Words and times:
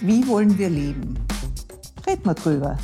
Wie 0.00 0.26
wollen 0.28 0.58
wir 0.58 0.68
leben? 0.68 1.18
Red 2.06 2.24
mal 2.26 2.34
drüber. 2.34 2.76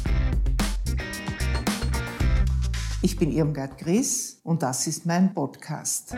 Ich 3.03 3.17
bin 3.19 3.31
Irmgard 3.31 3.77
Gries 3.79 4.40
und 4.45 4.62
das 4.62 4.87
ist 4.87 5.04
mein 5.04 5.35
Podcast. 5.35 6.17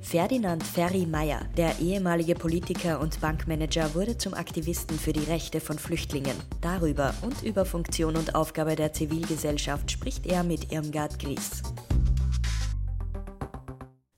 Ferdinand 0.00 0.62
Ferry 0.62 1.06
Meyer, 1.06 1.40
der 1.56 1.78
ehemalige 1.80 2.34
Politiker 2.34 3.00
und 3.00 3.20
Bankmanager, 3.20 3.94
wurde 3.94 4.18
zum 4.18 4.34
Aktivisten 4.34 4.98
für 4.98 5.12
die 5.12 5.24
Rechte 5.24 5.60
von 5.60 5.78
Flüchtlingen. 5.78 6.36
Darüber 6.60 7.14
und 7.22 7.42
über 7.42 7.64
Funktion 7.64 8.16
und 8.16 8.34
Aufgabe 8.34 8.74
der 8.74 8.92
Zivilgesellschaft 8.92 9.90
spricht 9.90 10.26
er 10.26 10.42
mit 10.42 10.72
Irmgard 10.72 11.18
Gries. 11.18 11.62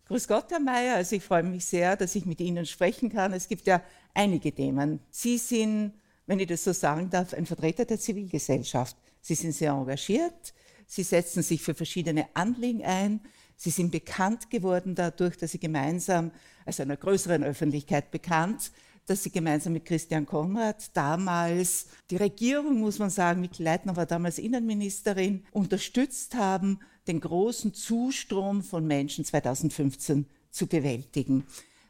Grüß 0.08 0.28
Gott, 0.28 0.52
Herr 0.52 0.60
Meyer. 0.60 0.96
Also 0.96 1.16
ich 1.16 1.24
freue 1.24 1.42
mich 1.42 1.64
sehr, 1.64 1.96
dass 1.96 2.14
ich 2.14 2.26
mit 2.26 2.40
Ihnen 2.40 2.64
sprechen 2.64 3.10
kann. 3.10 3.32
Es 3.32 3.48
gibt 3.48 3.66
ja 3.66 3.82
einige 4.14 4.52
Themen. 4.52 5.00
Sie 5.10 5.36
sind, 5.36 5.94
wenn 6.26 6.38
ich 6.38 6.46
das 6.46 6.62
so 6.62 6.72
sagen 6.72 7.10
darf, 7.10 7.34
ein 7.34 7.44
Vertreter 7.44 7.84
der 7.84 7.98
Zivilgesellschaft. 7.98 8.96
Sie 9.20 9.34
sind 9.34 9.50
sehr 9.50 9.72
engagiert. 9.72 10.54
Sie 10.86 11.02
setzen 11.02 11.42
sich 11.42 11.60
für 11.60 11.74
verschiedene 11.74 12.28
Anliegen 12.34 12.84
ein. 12.84 13.20
Sie 13.56 13.70
sind 13.70 13.90
bekannt 13.90 14.48
geworden 14.48 14.94
dadurch, 14.94 15.36
dass 15.38 15.50
Sie 15.50 15.58
gemeinsam, 15.58 16.30
also 16.64 16.84
einer 16.84 16.96
größeren 16.96 17.42
Öffentlichkeit 17.42 18.12
bekannt, 18.12 18.70
dass 19.06 19.24
Sie 19.24 19.30
gemeinsam 19.30 19.72
mit 19.72 19.86
Christian 19.86 20.24
Konrad 20.24 20.96
damals 20.96 21.86
die 22.10 22.16
Regierung, 22.16 22.78
muss 22.78 23.00
man 23.00 23.10
sagen, 23.10 23.40
Mikl 23.40 23.64
Leitner 23.64 23.96
war 23.96 24.06
damals 24.06 24.38
Innenministerin, 24.38 25.44
unterstützt 25.50 26.36
haben, 26.36 26.78
den 27.06 27.20
großen 27.20 27.74
Zustrom 27.74 28.62
von 28.62 28.86
Menschen 28.86 29.24
2015 29.24 30.26
zu 30.50 30.66
bewältigen. 30.66 31.46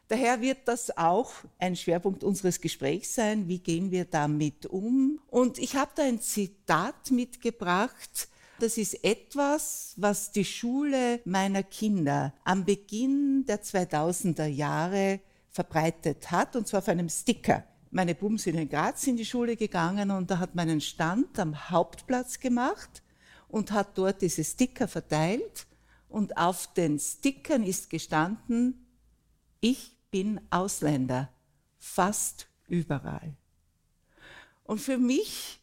Daher 0.07 0.41
wird 0.41 0.59
das 0.65 0.97
auch 0.97 1.31
ein 1.59 1.75
Schwerpunkt 1.75 2.23
unseres 2.23 2.61
Gesprächs 2.61 3.15
sein. 3.15 3.47
Wie 3.47 3.59
gehen 3.59 3.91
wir 3.91 4.05
damit 4.05 4.65
um? 4.65 5.19
Und 5.27 5.57
ich 5.57 5.75
habe 5.75 5.91
da 5.95 6.03
ein 6.03 6.21
Zitat 6.21 7.11
mitgebracht 7.11 8.29
das 8.59 8.79
ist 8.79 9.03
etwas, 9.03 9.93
was 9.97 10.31
die 10.31 10.45
Schule 10.45 11.21
meiner 11.25 11.61
Kinder 11.61 12.33
am 12.43 12.65
Beginn 12.65 13.45
der 13.45 13.61
2000er 13.61 14.47
Jahre 14.47 15.19
verbreitet 15.51 16.31
hat, 16.31 16.55
und 16.55 16.67
zwar 16.67 16.79
auf 16.79 16.87
einem 16.87 17.07
Sticker. 17.07 17.63
Meine 17.91 18.15
Buben 18.15 18.39
sind 18.39 18.55
in 18.55 18.67
Graz 18.67 19.05
in 19.05 19.15
die 19.15 19.25
Schule 19.25 19.55
gegangen 19.55 20.09
und 20.09 20.31
da 20.31 20.39
hat 20.39 20.55
man 20.55 20.69
einen 20.69 20.81
Stand 20.81 21.37
am 21.39 21.69
Hauptplatz 21.69 22.39
gemacht 22.39 23.03
und 23.57 23.71
hat 23.71 23.97
dort 23.97 24.21
diese 24.21 24.43
Sticker 24.43 24.87
verteilt. 24.87 25.67
Und 26.09 26.37
auf 26.37 26.73
den 26.73 26.99
Stickern 26.99 27.63
ist 27.63 27.89
gestanden, 27.89 28.87
ich 29.59 29.97
bin 30.09 30.39
Ausländer, 30.49 31.29
fast 31.77 32.47
überall. 32.67 33.35
Und 34.63 34.79
für 34.79 34.97
mich 34.97 35.59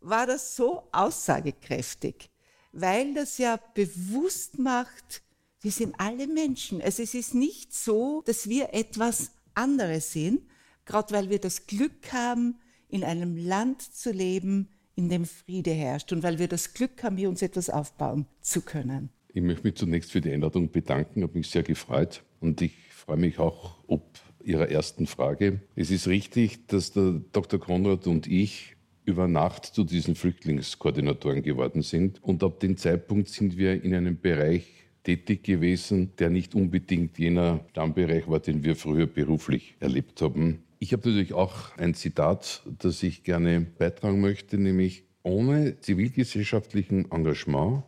war 0.00 0.26
das 0.26 0.54
so 0.54 0.88
aussagekräftig 0.92 2.30
weil 2.72 3.14
das 3.14 3.38
ja 3.38 3.58
bewusst 3.74 4.58
macht, 4.58 5.22
wir 5.60 5.72
sind 5.72 5.94
alle 5.98 6.26
Menschen. 6.26 6.80
Also 6.80 7.02
es 7.02 7.14
ist 7.14 7.34
nicht 7.34 7.74
so, 7.74 8.22
dass 8.22 8.48
wir 8.48 8.72
etwas 8.74 9.32
anderes 9.54 10.12
sind, 10.12 10.42
gerade 10.84 11.12
weil 11.12 11.30
wir 11.30 11.40
das 11.40 11.66
Glück 11.66 12.12
haben, 12.12 12.60
in 12.88 13.04
einem 13.04 13.36
Land 13.36 13.82
zu 13.82 14.12
leben, 14.12 14.68
in 14.98 15.08
dem 15.08 15.24
Friede 15.26 15.70
herrscht 15.70 16.12
und 16.12 16.24
weil 16.24 16.40
wir 16.40 16.48
das 16.48 16.74
Glück 16.74 17.04
haben, 17.04 17.16
hier 17.16 17.28
uns 17.28 17.40
etwas 17.40 17.70
aufbauen 17.70 18.26
zu 18.40 18.62
können. 18.62 19.10
Ich 19.32 19.42
möchte 19.42 19.62
mich 19.62 19.76
zunächst 19.76 20.10
für 20.10 20.20
die 20.20 20.32
Einladung 20.32 20.72
bedanken, 20.72 21.22
habe 21.22 21.38
mich 21.38 21.48
sehr 21.48 21.62
gefreut 21.62 22.24
und 22.40 22.60
ich 22.62 22.72
freue 22.90 23.16
mich 23.16 23.38
auch 23.38 23.78
ob 23.86 24.18
Ihrer 24.42 24.68
ersten 24.68 25.06
Frage. 25.06 25.60
Es 25.76 25.92
ist 25.92 26.08
richtig, 26.08 26.66
dass 26.66 26.92
der 26.92 27.20
Dr. 27.32 27.60
Konrad 27.60 28.08
und 28.08 28.26
ich 28.26 28.74
über 29.04 29.28
Nacht 29.28 29.66
zu 29.66 29.84
diesen 29.84 30.16
Flüchtlingskoordinatoren 30.16 31.42
geworden 31.42 31.82
sind. 31.82 32.22
Und 32.22 32.42
ab 32.42 32.58
dem 32.60 32.76
Zeitpunkt 32.76 33.28
sind 33.28 33.56
wir 33.56 33.82
in 33.82 33.94
einem 33.94 34.20
Bereich 34.20 34.66
tätig 35.04 35.44
gewesen, 35.44 36.12
der 36.18 36.30
nicht 36.30 36.54
unbedingt 36.54 37.18
jener 37.18 37.60
Stammbereich 37.70 38.28
war, 38.28 38.40
den 38.40 38.64
wir 38.64 38.74
früher 38.74 39.06
beruflich 39.06 39.76
erlebt 39.80 40.20
haben. 40.22 40.64
Ich 40.80 40.92
habe 40.92 41.08
natürlich 41.08 41.32
auch 41.32 41.76
ein 41.76 41.94
Zitat, 41.94 42.62
das 42.78 43.02
ich 43.02 43.24
gerne 43.24 43.60
beitragen 43.60 44.20
möchte, 44.20 44.58
nämlich 44.58 45.04
ohne 45.24 45.80
zivilgesellschaftlichen 45.80 47.10
Engagement 47.10 47.82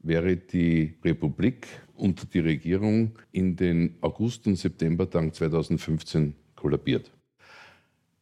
wäre 0.00 0.36
die 0.36 0.94
Republik 1.02 1.66
und 1.94 2.34
die 2.34 2.40
Regierung 2.40 3.12
in 3.32 3.56
den 3.56 3.96
August- 4.02 4.46
und 4.46 4.56
Septembertagen 4.56 5.32
2015 5.32 6.34
kollabiert. 6.54 7.10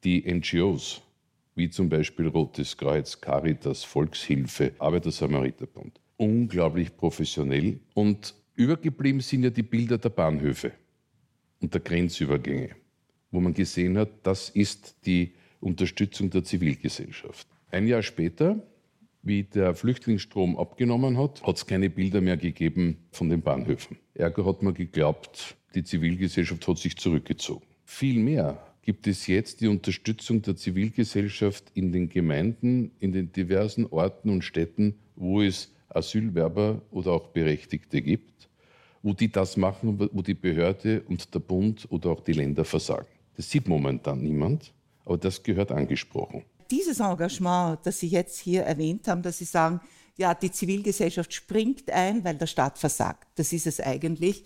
Die 0.04 0.22
NGOs, 0.32 1.02
wie 1.56 1.68
zum 1.68 1.88
Beispiel 1.88 2.28
Rotes 2.28 2.76
Kreuz, 2.76 3.20
Caritas, 3.20 3.82
Volkshilfe, 3.82 4.72
Arbeiter-Samariterbund. 4.78 6.00
Unglaublich 6.16 6.96
professionell 6.96 7.80
und 7.94 8.32
übergeblieben 8.54 9.20
sind 9.20 9.42
ja 9.42 9.50
die 9.50 9.64
Bilder 9.64 9.98
der 9.98 10.10
Bahnhöfe 10.10 10.70
und 11.60 11.74
der 11.74 11.80
Grenzübergänge, 11.80 12.76
wo 13.34 13.40
man 13.40 13.52
gesehen 13.52 13.98
hat, 13.98 14.10
das 14.22 14.48
ist 14.50 14.94
die 15.06 15.32
Unterstützung 15.60 16.30
der 16.30 16.44
Zivilgesellschaft. 16.44 17.48
Ein 17.70 17.88
Jahr 17.88 18.02
später, 18.02 18.62
wie 19.22 19.42
der 19.42 19.74
Flüchtlingsstrom 19.74 20.56
abgenommen 20.56 21.18
hat, 21.18 21.42
hat 21.42 21.56
es 21.56 21.66
keine 21.66 21.90
Bilder 21.90 22.20
mehr 22.20 22.36
gegeben 22.36 22.98
von 23.10 23.28
den 23.28 23.42
Bahnhöfen. 23.42 23.98
Ergo 24.14 24.46
hat 24.46 24.62
man 24.62 24.74
geglaubt, 24.74 25.56
die 25.74 25.82
Zivilgesellschaft 25.82 26.68
hat 26.68 26.78
sich 26.78 26.96
zurückgezogen. 26.96 27.64
Vielmehr 27.84 28.62
gibt 28.82 29.06
es 29.06 29.26
jetzt 29.26 29.60
die 29.60 29.68
Unterstützung 29.68 30.42
der 30.42 30.54
Zivilgesellschaft 30.56 31.64
in 31.74 31.90
den 31.90 32.08
Gemeinden, 32.08 32.92
in 33.00 33.12
den 33.12 33.32
diversen 33.32 33.86
Orten 33.86 34.30
und 34.30 34.44
Städten, 34.44 34.94
wo 35.16 35.42
es 35.42 35.72
Asylwerber 35.88 36.82
oder 36.90 37.12
auch 37.12 37.28
Berechtigte 37.28 38.00
gibt, 38.02 38.48
wo 39.02 39.12
die 39.12 39.32
das 39.32 39.56
machen, 39.56 39.98
wo 39.98 40.22
die 40.22 40.34
Behörde 40.34 41.02
und 41.08 41.34
der 41.34 41.40
Bund 41.40 41.86
oder 41.90 42.10
auch 42.10 42.20
die 42.20 42.32
Länder 42.32 42.64
versagen. 42.64 43.13
Das 43.36 43.50
sieht 43.50 43.68
momentan 43.68 44.22
niemand, 44.22 44.72
aber 45.04 45.18
das 45.18 45.42
gehört 45.42 45.72
angesprochen. 45.72 46.44
Dieses 46.70 47.00
Engagement, 47.00 47.78
das 47.84 48.00
Sie 48.00 48.08
jetzt 48.08 48.38
hier 48.38 48.62
erwähnt 48.62 49.06
haben, 49.08 49.22
dass 49.22 49.38
Sie 49.38 49.44
sagen, 49.44 49.80
ja, 50.16 50.34
die 50.34 50.50
Zivilgesellschaft 50.50 51.32
springt 51.32 51.90
ein, 51.90 52.24
weil 52.24 52.36
der 52.36 52.46
Staat 52.46 52.78
versagt, 52.78 53.26
das 53.34 53.52
ist 53.52 53.66
es 53.66 53.80
eigentlich, 53.80 54.44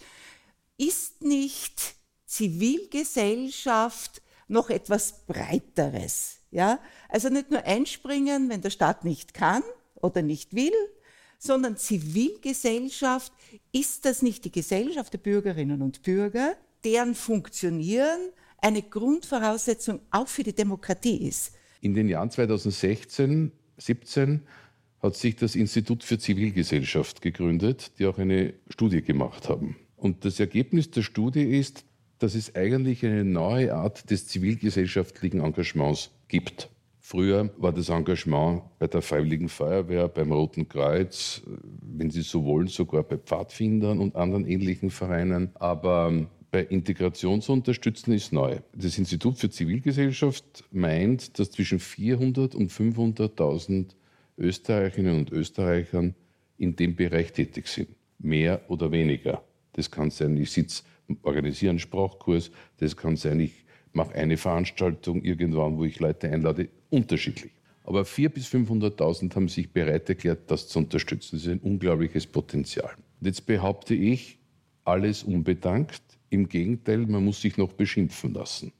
ist 0.78 1.22
nicht 1.22 1.94
Zivilgesellschaft 2.24 4.22
noch 4.48 4.70
etwas 4.70 5.26
Breiteres. 5.26 6.38
Ja? 6.50 6.78
Also 7.08 7.28
nicht 7.28 7.50
nur 7.50 7.64
einspringen, 7.64 8.48
wenn 8.48 8.62
der 8.62 8.70
Staat 8.70 9.04
nicht 9.04 9.34
kann 9.34 9.62
oder 9.94 10.22
nicht 10.22 10.54
will, 10.54 10.72
sondern 11.38 11.76
Zivilgesellschaft 11.76 13.32
ist 13.72 14.04
das 14.04 14.22
nicht 14.22 14.44
die 14.44 14.52
Gesellschaft 14.52 15.12
der 15.12 15.18
Bürgerinnen 15.18 15.82
und 15.82 16.02
Bürger, 16.02 16.56
deren 16.84 17.14
Funktionieren 17.14 18.20
eine 18.58 18.82
Grundvoraussetzung 18.82 20.00
auch 20.10 20.28
für 20.28 20.42
die 20.42 20.54
Demokratie 20.54 21.28
ist. 21.28 21.52
In 21.80 21.94
den 21.94 22.08
Jahren 22.08 22.30
2016, 22.30 23.52
17 23.78 24.42
hat 25.00 25.14
sich 25.14 25.36
das 25.36 25.54
Institut 25.54 26.02
für 26.02 26.18
Zivilgesellschaft 26.18 27.22
gegründet, 27.22 27.92
die 27.98 28.06
auch 28.06 28.18
eine 28.18 28.54
Studie 28.68 29.02
gemacht 29.02 29.48
haben. 29.48 29.76
Und 29.96 30.24
das 30.24 30.40
Ergebnis 30.40 30.90
der 30.90 31.02
Studie 31.02 31.44
ist, 31.44 31.84
dass 32.18 32.34
es 32.34 32.54
eigentlich 32.56 33.04
eine 33.04 33.24
neue 33.24 33.74
Art 33.74 34.10
des 34.10 34.26
zivilgesellschaftlichen 34.26 35.40
Engagements 35.40 36.10
gibt. 36.26 36.68
Früher 37.00 37.50
war 37.56 37.72
das 37.72 37.88
Engagement 37.88 38.62
bei 38.78 38.86
der 38.86 39.02
Freiwilligen 39.02 39.48
Feuerwehr, 39.48 40.08
beim 40.08 40.30
Roten 40.30 40.68
Kreuz, 40.68 41.42
wenn 41.80 42.10
Sie 42.10 42.22
so 42.22 42.44
wollen, 42.44 42.66
sogar 42.66 43.02
bei 43.02 43.16
Pfadfindern 43.16 43.98
und 43.98 44.14
anderen 44.14 44.46
ähnlichen 44.46 44.90
Vereinen. 44.90 45.50
Aber 45.54 46.26
bei 46.50 46.62
Integrationsunterstützen 46.62 48.14
ist 48.14 48.32
neu. 48.32 48.58
Das 48.74 48.98
Institut 48.98 49.38
für 49.38 49.50
Zivilgesellschaft 49.50 50.64
meint, 50.70 51.38
dass 51.38 51.50
zwischen 51.50 51.78
400 51.78 52.54
und 52.54 52.72
500.000 52.72 53.90
Österreicherinnen 54.38 55.16
und 55.16 55.32
Österreichern 55.32 56.14
in 56.56 56.76
dem 56.76 56.96
Bereich 56.96 57.32
tätig 57.32 57.68
sind. 57.68 57.88
Mehr 58.18 58.62
oder 58.68 58.90
weniger. 58.90 59.42
Das 59.72 59.90
kann 59.90 60.10
sein, 60.10 60.36
ich 60.36 60.50
sitze 60.50 60.82
organisiere 61.22 61.70
einen 61.70 61.78
Sprachkurs, 61.78 62.50
das 62.78 62.96
kann 62.96 63.16
sein, 63.16 63.40
ich 63.40 63.64
mache 63.92 64.14
eine 64.14 64.36
Veranstaltung 64.36 65.22
irgendwann, 65.22 65.76
wo 65.78 65.84
ich 65.84 66.00
Leute 66.00 66.30
einlade, 66.30 66.68
unterschiedlich. 66.90 67.52
Aber 67.84 68.02
400.000 68.02 68.28
bis 68.28 68.46
500.000 68.48 69.34
haben 69.34 69.48
sich 69.48 69.72
bereit 69.72 70.08
erklärt, 70.08 70.50
das 70.50 70.68
zu 70.68 70.78
unterstützen. 70.78 71.36
Das 71.36 71.46
ist 71.46 71.52
ein 71.52 71.60
unglaubliches 71.60 72.26
Potenzial. 72.26 72.90
Und 73.20 73.26
jetzt 73.26 73.46
behaupte 73.46 73.94
ich, 73.94 74.38
alles 74.84 75.22
unbedankt. 75.22 76.02
Im 76.30 76.48
Gegenteil, 76.48 76.98
man 76.98 77.24
muss 77.24 77.40
sich 77.40 77.56
noch 77.56 77.72
beschimpfen 77.72 78.34
lassen, 78.34 78.72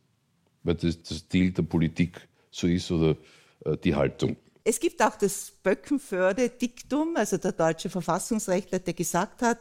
weil 0.62 0.75
das 0.75 1.03
das 1.03 1.19
Stil 1.19 1.50
der 1.53 1.62
Politik 1.62 2.29
so 2.50 2.67
ist 2.67 2.91
oder 2.91 3.17
äh, 3.65 3.77
die 3.77 3.95
Haltung. 3.95 4.37
Es 4.65 4.81
gibt 4.81 5.03
auch 5.03 5.17
das 5.17 5.53
Böckenförde-Diktum, 5.62 7.17
also 7.17 7.39
der 7.39 7.53
deutsche 7.53 7.89
Verfassungsrechtler, 7.89 8.81
der 8.81 8.93
gesagt 8.93 9.41
hat, 9.41 9.59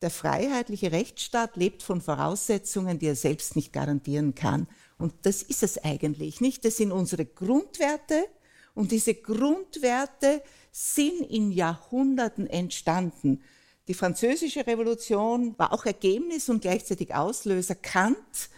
der 0.00 0.10
freiheitliche 0.10 0.92
Rechtsstaat 0.92 1.56
lebt 1.56 1.82
von 1.82 2.00
Voraussetzungen, 2.00 2.98
die 2.98 3.06
er 3.06 3.16
selbst 3.16 3.56
nicht 3.56 3.72
garantieren 3.72 4.34
kann. 4.34 4.68
Und 4.98 5.14
das 5.22 5.42
ist 5.42 5.62
es 5.62 5.82
eigentlich 5.82 6.40
nicht. 6.40 6.64
Das 6.64 6.76
sind 6.76 6.92
unsere 6.92 7.24
Grundwerte 7.24 8.26
und 8.74 8.92
diese 8.92 9.14
Grundwerte 9.14 10.42
sind 10.70 11.22
in 11.22 11.50
Jahrhunderten 11.52 12.46
entstanden. 12.46 13.42
Die 13.86 13.94
französische 13.94 14.66
Revolution 14.66 15.58
war 15.58 15.72
auch 15.72 15.84
Ergebnis 15.84 16.48
und 16.48 16.62
gleichzeitig 16.62 17.14
Auslöser. 17.14 17.74
Kant, 17.74 18.48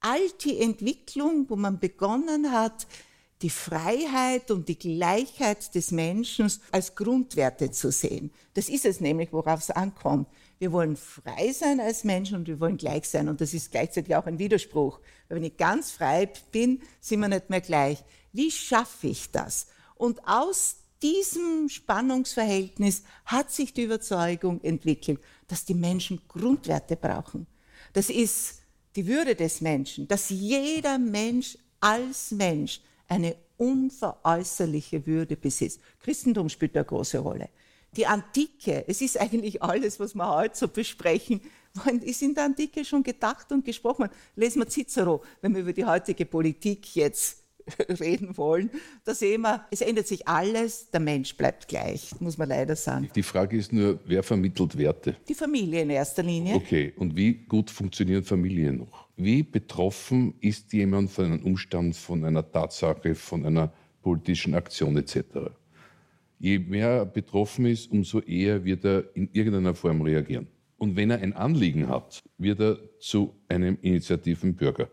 all 0.00 0.20
die 0.44 0.60
Entwicklung, 0.60 1.46
wo 1.48 1.54
man 1.54 1.78
begonnen 1.78 2.50
hat, 2.50 2.88
die 3.42 3.50
Freiheit 3.50 4.50
und 4.50 4.68
die 4.68 4.78
Gleichheit 4.78 5.74
des 5.74 5.90
Menschen 5.90 6.50
als 6.70 6.94
Grundwerte 6.94 7.70
zu 7.70 7.90
sehen. 7.90 8.32
Das 8.54 8.68
ist 8.68 8.84
es 8.84 9.00
nämlich, 9.00 9.32
worauf 9.32 9.60
es 9.60 9.70
ankommt. 9.70 10.28
Wir 10.58 10.70
wollen 10.70 10.96
frei 10.96 11.52
sein 11.52 11.80
als 11.80 12.04
Menschen 12.04 12.36
und 12.38 12.46
wir 12.46 12.60
wollen 12.60 12.76
gleich 12.76 13.08
sein. 13.08 13.28
Und 13.28 13.40
das 13.40 13.52
ist 13.52 13.72
gleichzeitig 13.72 14.14
auch 14.14 14.26
ein 14.26 14.38
Widerspruch. 14.38 15.00
Weil 15.28 15.38
wenn 15.38 15.44
ich 15.44 15.56
ganz 15.56 15.90
frei 15.90 16.30
bin, 16.52 16.82
sind 17.00 17.20
wir 17.20 17.28
nicht 17.28 17.50
mehr 17.50 17.60
gleich. 17.60 18.04
Wie 18.32 18.50
schaffe 18.50 19.08
ich 19.08 19.30
das? 19.32 19.66
Und 19.96 20.26
aus 20.26 20.76
diesem 21.02 21.68
Spannungsverhältnis 21.68 23.02
hat 23.24 23.50
sich 23.50 23.72
die 23.72 23.82
Überzeugung 23.82 24.60
entwickelt, 24.62 25.20
dass 25.48 25.64
die 25.64 25.74
Menschen 25.74 26.20
Grundwerte 26.28 26.96
brauchen. 26.96 27.46
Das 27.92 28.08
ist 28.08 28.62
die 28.96 29.06
Würde 29.06 29.34
des 29.34 29.60
Menschen, 29.60 30.06
dass 30.06 30.30
jeder 30.30 30.98
Mensch 30.98 31.58
als 31.80 32.30
Mensch 32.30 32.80
eine 33.08 33.36
unveräußerliche 33.56 35.06
Würde 35.06 35.36
besitzt. 35.36 35.80
Christentum 36.00 36.48
spielt 36.48 36.76
eine 36.76 36.84
große 36.84 37.18
Rolle. 37.18 37.48
Die 37.96 38.06
Antike, 38.06 38.84
es 38.88 39.02
ist 39.02 39.20
eigentlich 39.20 39.62
alles, 39.62 40.00
was 40.00 40.14
wir 40.14 40.28
heute 40.28 40.56
so 40.56 40.68
besprechen, 40.68 41.42
ist 42.02 42.22
in 42.22 42.34
der 42.34 42.44
Antike 42.44 42.84
schon 42.84 43.02
gedacht 43.02 43.52
und 43.52 43.64
gesprochen. 43.64 44.08
Lesen 44.34 44.62
wir 44.62 44.68
Cicero, 44.68 45.22
wenn 45.42 45.54
wir 45.54 45.62
über 45.62 45.72
die 45.72 45.84
heutige 45.84 46.24
Politik 46.24 46.94
jetzt 46.96 47.41
reden 48.00 48.36
wollen, 48.36 48.70
da 49.04 49.14
sehen 49.14 49.42
wir, 49.42 49.64
es 49.70 49.80
ändert 49.80 50.06
sich 50.06 50.26
alles, 50.26 50.90
der 50.90 51.00
Mensch 51.00 51.36
bleibt 51.36 51.68
gleich, 51.68 52.12
muss 52.20 52.38
man 52.38 52.48
leider 52.48 52.76
sagen. 52.76 53.08
Die 53.14 53.22
Frage 53.22 53.56
ist 53.56 53.72
nur, 53.72 53.98
wer 54.06 54.22
vermittelt 54.22 54.76
Werte? 54.76 55.16
Die 55.28 55.34
Familie 55.34 55.82
in 55.82 55.90
erster 55.90 56.22
Linie. 56.22 56.54
Okay, 56.54 56.92
und 56.96 57.16
wie 57.16 57.32
gut 57.32 57.70
funktionieren 57.70 58.22
Familien 58.22 58.78
noch? 58.78 59.08
Wie 59.16 59.42
betroffen 59.42 60.34
ist 60.40 60.72
jemand 60.72 61.10
von 61.10 61.26
einem 61.26 61.42
Umstand, 61.42 61.96
von 61.96 62.24
einer 62.24 62.50
Tatsache, 62.50 63.14
von 63.14 63.44
einer 63.44 63.72
politischen 64.02 64.54
Aktion 64.54 64.96
etc.? 64.96 65.24
Je 66.38 66.58
mehr 66.58 66.88
er 66.88 67.06
betroffen 67.06 67.66
ist, 67.66 67.90
umso 67.92 68.20
eher 68.20 68.64
wird 68.64 68.84
er 68.84 69.04
in 69.14 69.28
irgendeiner 69.32 69.74
Form 69.74 70.02
reagieren. 70.02 70.48
Und 70.76 70.96
wenn 70.96 71.10
er 71.10 71.20
ein 71.20 71.32
Anliegen 71.34 71.88
hat, 71.88 72.20
wird 72.38 72.58
er 72.58 72.78
zu 72.98 73.32
einem 73.48 73.78
initiativen 73.80 74.56
Bürger 74.56 74.88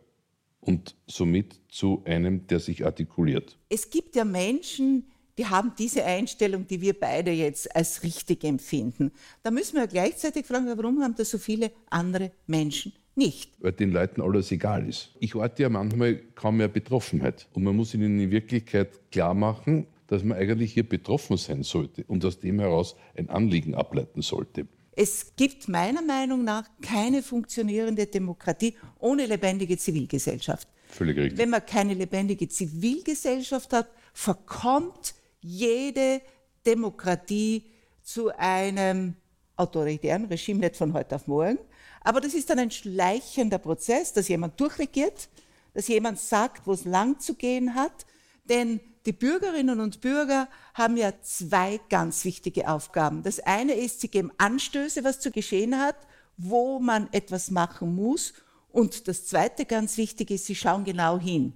und 0.69 0.95
somit 1.07 1.59
zu 1.67 2.03
einem, 2.05 2.45
der 2.45 2.59
sich 2.59 2.85
artikuliert. 2.85 3.57
Es 3.69 3.89
gibt 3.89 4.15
ja 4.15 4.23
Menschen, 4.23 5.05
die 5.39 5.47
haben 5.47 5.71
diese 5.79 6.05
Einstellung, 6.05 6.67
die 6.67 6.79
wir 6.79 6.93
beide 6.93 7.31
jetzt 7.31 7.75
als 7.75 8.03
richtig 8.03 8.43
empfinden. 8.43 9.11
Da 9.41 9.49
müssen 9.49 9.77
wir 9.77 9.87
gleichzeitig 9.87 10.45
fragen, 10.45 10.67
warum 10.67 11.01
haben 11.01 11.15
das 11.15 11.31
so 11.31 11.39
viele 11.39 11.71
andere 11.89 12.31
Menschen 12.45 12.93
nicht? 13.15 13.53
Weil 13.59 13.71
den 13.71 13.91
Leuten 13.91 14.21
alles 14.21 14.51
egal 14.51 14.87
ist. 14.87 15.09
Ich 15.19 15.33
orte 15.33 15.63
ja 15.63 15.69
manchmal 15.69 16.17
kaum 16.35 16.57
mehr 16.57 16.67
Betroffenheit. 16.67 17.47
Und 17.53 17.63
man 17.63 17.75
muss 17.75 17.95
ihnen 17.95 18.19
in 18.19 18.29
Wirklichkeit 18.29 19.11
klar 19.11 19.33
machen, 19.33 19.87
dass 20.05 20.23
man 20.23 20.37
eigentlich 20.37 20.73
hier 20.73 20.87
betroffen 20.87 21.37
sein 21.37 21.63
sollte 21.63 22.03
und 22.03 22.23
aus 22.25 22.39
dem 22.39 22.59
heraus 22.59 22.95
ein 23.15 23.29
Anliegen 23.29 23.73
ableiten 23.73 24.21
sollte. 24.21 24.67
Es 25.01 25.33
gibt 25.37 25.69
meiner 25.69 26.01
Meinung 26.01 26.43
nach 26.43 26.65
keine 26.81 27.23
funktionierende 27.23 28.05
Demokratie 28.05 28.75
ohne 28.99 29.27
lebendige 29.27 29.77
Zivilgesellschaft. 29.77 30.67
Völlig 30.89 31.15
richtig. 31.15 31.37
Wenn 31.37 31.51
man 31.51 31.65
keine 31.65 31.93
lebendige 31.93 32.49
Zivilgesellschaft 32.49 33.71
hat, 33.71 33.87
verkommt 34.11 35.15
jede 35.39 36.21
Demokratie 36.65 37.63
zu 38.03 38.37
einem 38.37 39.15
autoritären 39.55 40.25
Regime, 40.25 40.59
nicht 40.59 40.75
von 40.75 40.91
heute 40.91 41.15
auf 41.15 41.27
morgen. 41.27 41.59
Aber 42.01 42.19
das 42.19 42.33
ist 42.33 42.49
dann 42.49 42.59
ein 42.59 42.71
schleichender 42.71 43.57
Prozess, 43.57 44.11
dass 44.11 44.27
jemand 44.27 44.59
durchregiert, 44.59 45.29
dass 45.73 45.87
jemand 45.87 46.19
sagt, 46.19 46.67
wo 46.67 46.73
es 46.73 46.83
lang 46.83 47.21
zu 47.21 47.35
gehen 47.35 47.73
hat. 47.73 48.05
Denn 48.49 48.79
die 49.05 49.13
Bürgerinnen 49.13 49.79
und 49.79 50.01
Bürger 50.01 50.49
haben 50.73 50.97
ja 50.97 51.13
zwei 51.21 51.79
ganz 51.89 52.25
wichtige 52.25 52.69
Aufgaben. 52.69 53.23
Das 53.23 53.39
eine 53.39 53.73
ist, 53.73 54.01
sie 54.01 54.09
geben 54.09 54.31
Anstöße, 54.37 55.03
was 55.03 55.19
zu 55.19 55.31
geschehen 55.31 55.79
hat, 55.79 55.95
wo 56.37 56.79
man 56.79 57.07
etwas 57.11 57.51
machen 57.51 57.95
muss. 57.95 58.33
Und 58.71 59.07
das 59.07 59.25
zweite 59.25 59.65
ganz 59.65 59.97
wichtige 59.97 60.33
ist, 60.33 60.45
sie 60.45 60.55
schauen 60.55 60.83
genau 60.83 61.19
hin. 61.19 61.53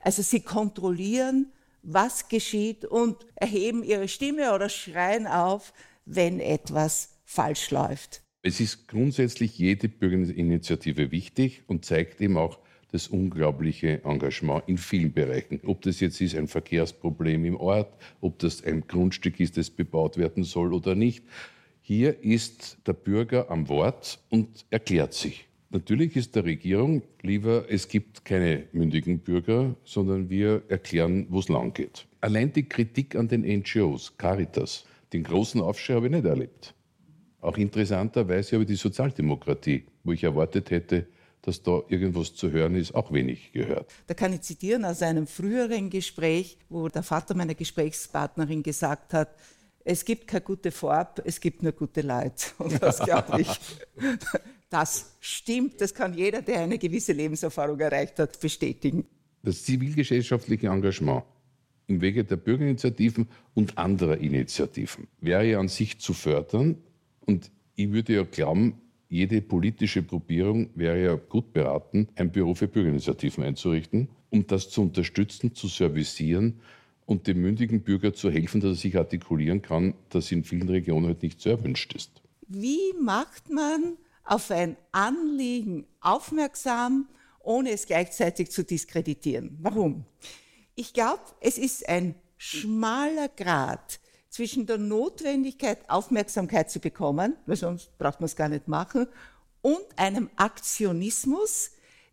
Also 0.00 0.22
sie 0.22 0.40
kontrollieren, 0.40 1.52
was 1.82 2.28
geschieht 2.28 2.84
und 2.84 3.26
erheben 3.34 3.82
ihre 3.82 4.08
Stimme 4.08 4.54
oder 4.54 4.68
schreien 4.68 5.26
auf, 5.26 5.72
wenn 6.04 6.40
etwas 6.40 7.10
falsch 7.24 7.70
läuft. 7.70 8.22
Es 8.42 8.60
ist 8.60 8.88
grundsätzlich 8.88 9.58
jede 9.58 9.88
Bürgerinitiative 9.88 11.10
wichtig 11.10 11.62
und 11.66 11.84
zeigt 11.84 12.20
eben 12.20 12.36
auch, 12.36 12.58
das 12.94 13.08
unglaubliche 13.08 14.04
Engagement 14.04 14.62
in 14.68 14.78
vielen 14.78 15.12
Bereichen. 15.12 15.60
Ob 15.66 15.82
das 15.82 15.98
jetzt 15.98 16.20
ist 16.20 16.36
ein 16.36 16.46
Verkehrsproblem 16.46 17.44
im 17.44 17.56
Ort, 17.56 17.92
ob 18.20 18.38
das 18.38 18.62
ein 18.62 18.86
Grundstück 18.86 19.40
ist, 19.40 19.56
das 19.56 19.68
bebaut 19.68 20.16
werden 20.16 20.44
soll 20.44 20.72
oder 20.72 20.94
nicht. 20.94 21.24
Hier 21.82 22.22
ist 22.22 22.78
der 22.86 22.92
Bürger 22.92 23.50
am 23.50 23.68
Wort 23.68 24.20
und 24.30 24.64
erklärt 24.70 25.12
sich. 25.12 25.48
Natürlich 25.70 26.14
ist 26.14 26.36
der 26.36 26.44
Regierung 26.44 27.02
lieber, 27.22 27.64
es 27.68 27.88
gibt 27.88 28.24
keine 28.24 28.68
mündigen 28.70 29.18
Bürger, 29.18 29.74
sondern 29.82 30.30
wir 30.30 30.62
erklären, 30.68 31.26
wo 31.30 31.40
es 31.40 31.48
lang 31.48 31.74
geht. 31.74 32.06
Allein 32.20 32.52
die 32.52 32.68
Kritik 32.68 33.16
an 33.16 33.26
den 33.26 33.42
NGOs, 33.42 34.16
Caritas, 34.16 34.86
den 35.12 35.24
großen 35.24 35.60
Aufschrei 35.60 35.94
habe 35.94 36.06
ich 36.06 36.12
nicht 36.12 36.26
erlebt. 36.26 36.72
Auch 37.40 37.58
interessanterweise 37.58 38.52
habe 38.54 38.62
ich 38.62 38.68
die 38.68 38.76
Sozialdemokratie, 38.76 39.82
wo 40.04 40.12
ich 40.12 40.22
erwartet 40.22 40.70
hätte, 40.70 41.08
dass 41.44 41.62
da 41.62 41.82
irgendwas 41.88 42.34
zu 42.34 42.50
hören 42.50 42.74
ist, 42.74 42.94
auch 42.94 43.12
wenig 43.12 43.52
gehört. 43.52 43.92
Da 44.06 44.14
kann 44.14 44.32
ich 44.32 44.40
zitieren 44.40 44.84
aus 44.84 45.02
einem 45.02 45.26
früheren 45.26 45.90
Gespräch, 45.90 46.56
wo 46.70 46.88
der 46.88 47.02
Vater 47.02 47.34
meiner 47.34 47.54
Gesprächspartnerin 47.54 48.62
gesagt 48.62 49.12
hat, 49.12 49.36
es 49.84 50.06
gibt 50.06 50.26
keine 50.26 50.40
gute 50.40 50.70
Farbe, 50.70 51.22
es 51.26 51.38
gibt 51.38 51.62
nur 51.62 51.72
gute 51.72 52.00
Leute. 52.00 52.46
Und 52.58 52.82
das 52.82 52.98
glaube 53.00 53.42
ich, 53.42 53.48
das 54.70 55.14
stimmt, 55.20 55.82
das 55.82 55.92
kann 55.92 56.14
jeder, 56.14 56.40
der 56.40 56.60
eine 56.60 56.78
gewisse 56.78 57.12
Lebenserfahrung 57.12 57.78
erreicht 57.78 58.18
hat, 58.18 58.40
bestätigen. 58.40 59.04
Das 59.42 59.62
zivilgesellschaftliche 59.62 60.68
Engagement 60.68 61.24
im 61.86 62.00
Wege 62.00 62.24
der 62.24 62.36
Bürgerinitiativen 62.36 63.28
und 63.52 63.76
anderer 63.76 64.16
Initiativen 64.16 65.08
wäre 65.20 65.44
ja 65.44 65.60
an 65.60 65.68
sich 65.68 66.00
zu 66.00 66.14
fördern. 66.14 66.78
Und 67.20 67.50
ich 67.74 67.92
würde 67.92 68.14
ja 68.14 68.22
glauben, 68.22 68.80
jede 69.08 69.40
politische 69.40 70.02
Probierung 70.02 70.70
wäre 70.74 71.02
ja 71.02 71.14
gut 71.14 71.52
beraten, 71.52 72.08
ein 72.16 72.32
Büro 72.32 72.54
für 72.54 72.68
Bürgerinitiativen 72.68 73.44
einzurichten, 73.44 74.08
um 74.30 74.46
das 74.46 74.70
zu 74.70 74.82
unterstützen, 74.82 75.54
zu 75.54 75.68
servicieren 75.68 76.60
und 77.06 77.26
dem 77.26 77.40
mündigen 77.40 77.82
Bürger 77.82 78.14
zu 78.14 78.30
helfen, 78.30 78.60
dass 78.60 78.70
er 78.70 78.76
sich 78.76 78.96
artikulieren 78.96 79.62
kann, 79.62 79.94
das 80.08 80.32
in 80.32 80.44
vielen 80.44 80.68
Regionen 80.68 81.06
halt 81.06 81.22
nicht 81.22 81.40
so 81.40 81.50
erwünscht 81.50 81.94
ist. 81.94 82.22
Wie 82.48 82.92
macht 83.00 83.50
man 83.50 83.96
auf 84.24 84.50
ein 84.50 84.76
Anliegen 84.92 85.86
aufmerksam, 86.00 87.08
ohne 87.40 87.70
es 87.70 87.86
gleichzeitig 87.86 88.50
zu 88.50 88.64
diskreditieren? 88.64 89.58
Warum? 89.60 90.04
Ich 90.74 90.92
glaube, 90.92 91.22
es 91.40 91.58
ist 91.58 91.88
ein 91.88 92.14
schmaler 92.36 93.28
Grad 93.28 94.00
zwischen 94.34 94.66
der 94.66 94.78
Notwendigkeit, 94.78 95.88
Aufmerksamkeit 95.88 96.68
zu 96.68 96.80
bekommen, 96.80 97.36
weil 97.46 97.54
sonst 97.54 97.96
braucht 97.98 98.18
man 98.18 98.24
es 98.24 98.34
gar 98.34 98.48
nicht 98.48 98.66
machen, 98.66 99.06
und 99.62 99.84
einem 99.94 100.28
Aktionismus, 100.34 101.70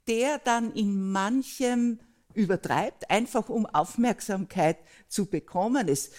der 0.08 0.38
dann 0.38 0.72
in 0.74 1.12
manchem 1.12 2.00
übertreibt, 2.36 3.10
einfach 3.10 3.50
um 3.50 3.66
Aufmerksamkeit 3.66 4.78
zu 5.08 5.25
bekommen. 5.25 5.88
Es, 5.88 6.12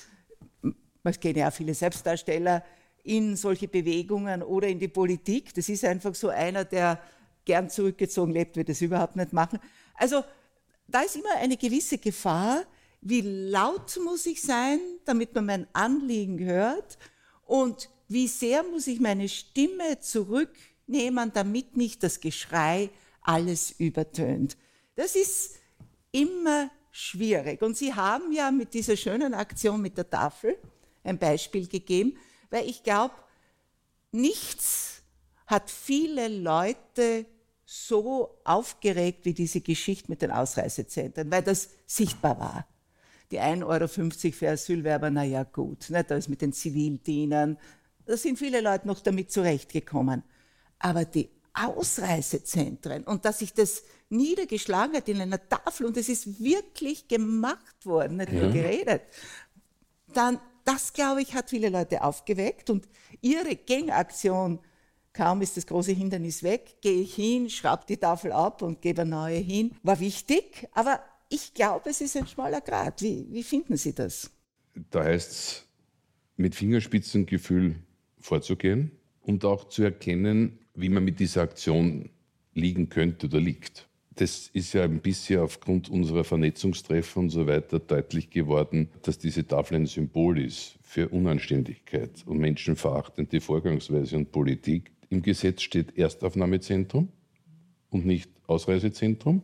es 1.05 1.21
gehen 1.21 1.37
ja 1.37 1.49
auch 1.49 1.53
viele 1.53 1.73
Selbstdarsteller 1.73 2.65
in 3.05 3.37
solche 3.37 3.69
Bewegungen 3.69 4.43
oder 4.43 4.67
in 4.67 4.81
die 4.81 4.89
Politik. 4.89 5.55
Das 5.55 5.69
ist 5.69 5.85
einfach 5.85 6.17
so 6.17 6.31
einer, 6.31 6.65
der 6.65 7.01
gern 7.45 7.71
zurückgezogen 7.71 8.33
lebt, 8.33 8.57
wird 8.57 8.69
das 8.69 8.81
überhaupt 8.81 9.15
nicht 9.15 9.33
machen. 9.33 9.61
Also 9.95 10.25
da 10.89 11.03
ist 11.03 11.15
immer 11.15 11.37
eine 11.37 11.57
gewisse 11.57 11.99
Gefahr, 11.99 12.65
wie 13.03 13.21
laut 13.21 13.99
muss 14.03 14.27
ich 14.27 14.41
sein, 14.41 14.81
damit 15.05 15.35
man 15.35 15.47
mein 15.47 15.67
Anliegen 15.73 16.39
hört 16.39 16.99
und 17.45 17.91
wie 18.09 18.29
sehr 18.29 18.63
muss 18.63 18.87
ich 18.87 19.01
meine 19.01 19.29
Stimme 19.29 19.99
zurücknehmen, 19.99 21.33
damit 21.35 21.77
nicht 21.77 22.03
das 22.03 22.21
Geschrei 22.21 22.91
alles 23.21 23.73
übertönt. 23.73 24.57
Das 24.95 25.17
ist 25.17 25.57
immer 26.13 26.71
schwierig. 26.93 27.63
Und 27.63 27.77
Sie 27.77 27.93
haben 27.93 28.33
ja 28.33 28.51
mit 28.51 28.73
dieser 28.73 28.97
schönen 28.97 29.35
Aktion 29.35 29.83
mit 29.83 29.99
der 29.99 30.09
Tafel 30.09 30.57
ein 31.03 31.19
Beispiel 31.19 31.67
gegeben, 31.67 32.17
weil 32.51 32.69
ich 32.69 32.85
glaube, 32.85 33.15
nichts 34.13 35.03
hat 35.47 35.71
viele 35.71 36.29
Leute 36.29 37.27
so 37.65 38.39
aufgeregt 38.45 39.25
wie 39.25 39.35
diese 39.35 39.61
Geschichte 39.61 40.11
mit 40.11 40.23
den 40.23 40.31
Ausreisezentren, 40.31 41.31
weil 41.31 41.43
das 41.43 41.71
sichtbar 41.87 42.39
war. 42.39 42.67
Die 43.33 43.41
1,50 43.41 43.65
Euro 43.67 43.89
für 44.33 44.51
Asylwerber, 44.51 45.11
naja 45.11 45.43
gut, 45.45 45.89
ne, 45.89 46.05
da 46.05 46.17
ist 46.17 46.29
mit 46.29 46.43
den 46.43 46.53
Zivildienern, 46.53 47.59
da 48.05 48.17
sind 48.17 48.39
viele 48.39 48.61
Leute 48.61 48.87
noch 48.87 49.01
damit 49.01 49.33
zurechtgekommen. 49.33 50.23
Aber 50.79 51.07
die 51.07 51.31
Ausreisezentren 51.55 53.05
und 53.05 53.25
dass 53.25 53.39
sich 53.39 53.55
das 53.55 53.85
niedergeschlagen 54.11 54.97
hat 54.97 55.09
in 55.09 55.21
einer 55.21 55.49
Tafel 55.49 55.87
und 55.87 55.97
es 55.97 56.11
ist 56.11 56.43
wirklich 56.43 57.09
gemacht 57.09 57.87
worden, 57.87 58.19
nicht 58.19 58.33
nur 58.33 58.45
ja. 58.45 58.51
geredet, 58.53 59.03
dann, 60.13 60.39
das 60.65 60.93
glaube 60.93 61.23
ich, 61.23 61.35
hat 61.35 61.51
viele 61.51 61.71
Leute 61.71 62.05
aufgeweckt 62.05 62.69
und 62.69 62.87
ihre 63.23 63.57
Gangaktion, 63.57 64.61
kaum 65.15 65.41
ist 65.41 65.57
das 65.57 65.67
große 65.67 65.93
Hindernis 65.93 66.43
weg, 66.43 66.83
gehe 66.83 67.01
ich 67.01 67.15
hin, 67.15 67.49
schraube 67.49 67.85
die 67.89 67.97
Tafel 67.97 68.33
ab 68.33 68.61
und 68.61 68.83
gebe 68.83 69.03
eine 69.03 69.11
neue 69.11 69.39
hin, 69.39 69.75
war 69.83 70.01
wichtig, 70.01 70.69
aber 70.73 71.01
ich 71.33 71.55
glaube, 71.55 71.91
es 71.91 72.01
ist 72.01 72.17
ein 72.17 72.27
schmaler 72.27 72.61
Grad. 72.61 73.01
Wie, 73.01 73.27
wie 73.31 73.43
finden 73.43 73.77
Sie 73.77 73.95
das? 73.95 74.31
Da 74.91 75.05
heißt 75.05 75.31
es, 75.31 75.67
mit 76.37 76.55
Fingerspitzengefühl 76.55 77.77
vorzugehen 78.21 78.93
und 79.23 79.45
auch 79.45 79.69
zu 79.69 79.83
erkennen, 79.83 80.59
wie 80.75 80.89
man 80.89 81.05
mit 81.05 81.21
dieser 81.21 81.43
Aktion 81.43 82.11
liegen 82.55 82.89
könnte 82.89 83.27
oder 83.27 83.41
liegt. 83.41 83.89
Das 84.15 84.49
ist 84.53 84.75
ja 84.75 84.85
ein 84.85 85.01
bisschen 85.01 85.41
aufgrund 85.41 85.89
unserer 85.89 86.25
Vernetzungstreffer 86.25 87.21
und 87.21 87.31
so 87.31 87.47
weiter 87.47 87.79
deutlich 87.79 88.29
geworden, 88.29 88.91
dass 89.03 89.19
diese 89.19 89.47
Tafel 89.47 89.77
ein 89.77 89.87
Symbol 89.87 90.39
ist 90.39 90.77
für 90.83 91.09
Unanständigkeit 91.09 92.11
und 92.27 92.39
menschenverachtende 92.39 93.41
Vorgangsweise 93.41 94.17
und 94.17 94.31
Politik. 94.31 94.93
Im 95.09 95.23
Gesetz 95.23 95.63
steht 95.63 95.97
Erstaufnahmezentrum 95.97 97.09
und 97.89 98.05
nicht 98.05 98.31
Ausreisezentrum. 98.47 99.43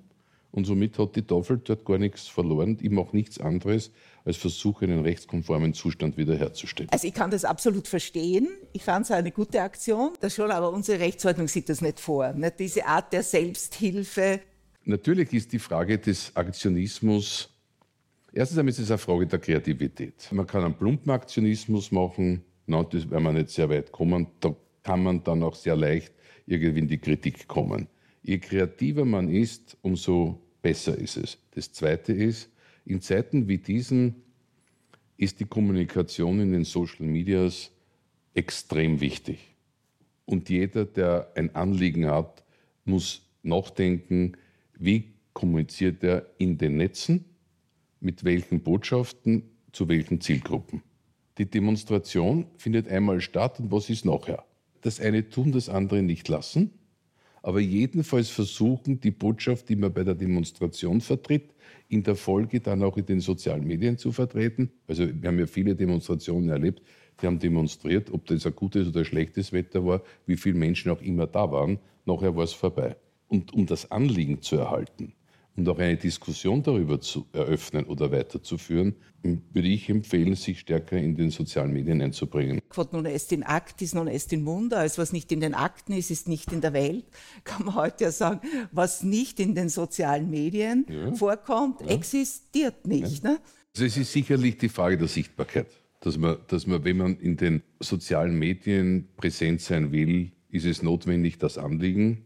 Und 0.50 0.64
somit 0.64 0.98
hat 0.98 1.14
die 1.14 1.22
Tafel 1.22 1.58
dort 1.62 1.84
gar 1.84 1.98
nichts 1.98 2.26
verloren. 2.26 2.78
Ich 2.80 2.90
mache 2.90 3.14
nichts 3.14 3.38
anderes, 3.38 3.90
als 4.24 4.38
versuche, 4.38 4.86
einen 4.86 5.02
rechtskonformen 5.02 5.74
Zustand 5.74 6.16
wiederherzustellen. 6.16 6.90
Also 6.90 7.06
ich 7.06 7.14
kann 7.14 7.30
das 7.30 7.44
absolut 7.44 7.86
verstehen. 7.86 8.48
Ich 8.72 8.82
fand 8.82 9.04
es 9.04 9.10
eine 9.10 9.30
gute 9.30 9.60
Aktion. 9.60 10.12
Das 10.20 10.34
schon, 10.34 10.50
aber 10.50 10.72
unsere 10.72 11.00
Rechtsordnung 11.00 11.48
sieht 11.48 11.68
das 11.68 11.82
nicht 11.82 12.00
vor. 12.00 12.32
Nicht 12.32 12.58
diese 12.58 12.86
Art 12.86 13.12
der 13.12 13.22
Selbsthilfe. 13.22 14.40
Natürlich 14.84 15.32
ist 15.34 15.52
die 15.52 15.58
Frage 15.58 15.98
des 15.98 16.34
Aktionismus, 16.34 17.50
erstens 18.32 18.58
einmal 18.58 18.70
ist 18.70 18.78
es 18.78 18.90
eine 18.90 18.96
Frage 18.96 19.26
der 19.26 19.38
Kreativität. 19.38 20.32
Man 20.32 20.46
kann 20.46 20.64
einen 20.64 20.74
plumpen 20.74 21.12
Aktionismus 21.12 21.92
machen, 21.92 22.42
na, 22.66 22.82
das 22.84 23.10
werden 23.10 23.24
wir 23.24 23.32
nicht 23.32 23.50
sehr 23.50 23.68
weit 23.68 23.92
kommen. 23.92 24.28
Da 24.40 24.54
kann 24.82 25.02
man 25.02 25.22
dann 25.24 25.42
auch 25.42 25.54
sehr 25.54 25.76
leicht 25.76 26.12
irgendwie 26.46 26.80
in 26.80 26.88
die 26.88 26.98
Kritik 26.98 27.46
kommen. 27.48 27.88
Je 28.28 28.36
kreativer 28.40 29.06
man 29.06 29.30
ist, 29.30 29.78
umso 29.80 30.38
besser 30.60 30.98
ist 30.98 31.16
es. 31.16 31.38
Das 31.52 31.72
Zweite 31.72 32.12
ist, 32.12 32.50
in 32.84 33.00
Zeiten 33.00 33.48
wie 33.48 33.56
diesen 33.56 34.16
ist 35.16 35.40
die 35.40 35.46
Kommunikation 35.46 36.38
in 36.38 36.52
den 36.52 36.64
Social 36.64 37.06
Medias 37.06 37.70
extrem 38.34 39.00
wichtig. 39.00 39.38
Und 40.26 40.50
jeder, 40.50 40.84
der 40.84 41.32
ein 41.36 41.54
Anliegen 41.56 42.04
hat, 42.04 42.44
muss 42.84 43.22
nachdenken, 43.42 44.36
wie 44.78 45.04
kommuniziert 45.32 46.04
er 46.04 46.26
in 46.36 46.58
den 46.58 46.76
Netzen, 46.76 47.24
mit 47.98 48.24
welchen 48.24 48.60
Botschaften, 48.60 49.44
zu 49.72 49.88
welchen 49.88 50.20
Zielgruppen. 50.20 50.82
Die 51.38 51.46
Demonstration 51.46 52.44
findet 52.58 52.88
einmal 52.88 53.22
statt 53.22 53.58
und 53.58 53.72
was 53.72 53.88
ist 53.88 54.04
nachher? 54.04 54.44
Das 54.82 55.00
eine 55.00 55.30
tun, 55.30 55.50
das 55.50 55.70
andere 55.70 56.02
nicht 56.02 56.28
lassen 56.28 56.77
aber 57.42 57.60
jedenfalls 57.60 58.28
versuchen, 58.28 59.00
die 59.00 59.10
Botschaft, 59.10 59.68
die 59.68 59.76
man 59.76 59.92
bei 59.92 60.04
der 60.04 60.14
Demonstration 60.14 61.00
vertritt, 61.00 61.54
in 61.88 62.02
der 62.02 62.16
Folge 62.16 62.60
dann 62.60 62.82
auch 62.82 62.96
in 62.96 63.06
den 63.06 63.20
sozialen 63.20 63.66
Medien 63.66 63.96
zu 63.96 64.12
vertreten. 64.12 64.70
Also 64.86 65.06
wir 65.06 65.28
haben 65.28 65.38
ja 65.38 65.46
viele 65.46 65.74
Demonstrationen 65.74 66.50
erlebt, 66.50 66.82
die 67.20 67.26
haben 67.26 67.38
demonstriert, 67.38 68.12
ob 68.12 68.26
das 68.26 68.46
ein 68.46 68.54
gutes 68.54 68.88
oder 68.88 69.04
schlechtes 69.04 69.52
Wetter 69.52 69.84
war, 69.84 70.02
wie 70.26 70.36
viele 70.36 70.58
Menschen 70.58 70.90
auch 70.90 71.02
immer 71.02 71.26
da 71.26 71.50
waren. 71.50 71.78
Nachher 72.04 72.36
war 72.36 72.44
es 72.44 72.52
vorbei. 72.52 72.96
Und 73.28 73.52
um 73.52 73.66
das 73.66 73.90
Anliegen 73.90 74.40
zu 74.40 74.56
erhalten, 74.56 75.12
und 75.58 75.68
auch 75.68 75.78
eine 75.78 75.96
Diskussion 75.96 76.62
darüber 76.62 77.00
zu 77.00 77.26
eröffnen 77.32 77.84
oder 77.86 78.12
weiterzuführen, 78.12 78.94
würde 79.22 79.66
ich 79.66 79.88
empfehlen, 79.88 80.36
sich 80.36 80.60
stärker 80.60 80.96
in 80.96 81.16
den 81.16 81.30
sozialen 81.30 81.72
Medien 81.72 82.00
einzubringen. 82.00 82.60
Quod 82.68 82.92
non 82.92 83.04
est 83.04 83.32
in 83.32 83.42
actis, 83.42 83.92
non 83.92 84.06
est 84.06 84.32
in 84.32 84.44
mundo. 84.44 84.76
Also 84.76 85.02
was 85.02 85.12
nicht 85.12 85.32
in 85.32 85.40
den 85.40 85.54
Akten 85.54 85.92
ist, 85.92 86.12
ist 86.12 86.28
nicht 86.28 86.52
in 86.52 86.60
der 86.60 86.72
Welt. 86.72 87.04
Kann 87.44 87.66
man 87.66 87.74
heute 87.74 88.04
ja 88.04 88.12
sagen, 88.12 88.40
was 88.70 89.02
nicht 89.02 89.40
in 89.40 89.56
den 89.56 89.68
sozialen 89.68 90.30
Medien 90.30 90.86
ja. 90.88 91.12
vorkommt, 91.14 91.80
ja. 91.80 91.88
existiert 91.88 92.86
nicht. 92.86 93.24
Ja. 93.24 93.30
Ne? 93.30 93.40
Also 93.74 93.84
es 93.84 93.96
ist 93.96 94.12
sicherlich 94.12 94.58
die 94.58 94.68
Frage 94.68 94.96
der 94.96 95.08
Sichtbarkeit. 95.08 95.66
Dass 96.00 96.16
man, 96.16 96.36
dass 96.46 96.68
man, 96.68 96.84
wenn 96.84 96.96
man 96.96 97.18
in 97.18 97.36
den 97.36 97.62
sozialen 97.80 98.38
Medien 98.38 99.08
präsent 99.16 99.60
sein 99.60 99.90
will, 99.90 100.30
ist 100.48 100.64
es 100.64 100.84
notwendig, 100.84 101.38
das 101.38 101.58
Anliegen, 101.58 102.24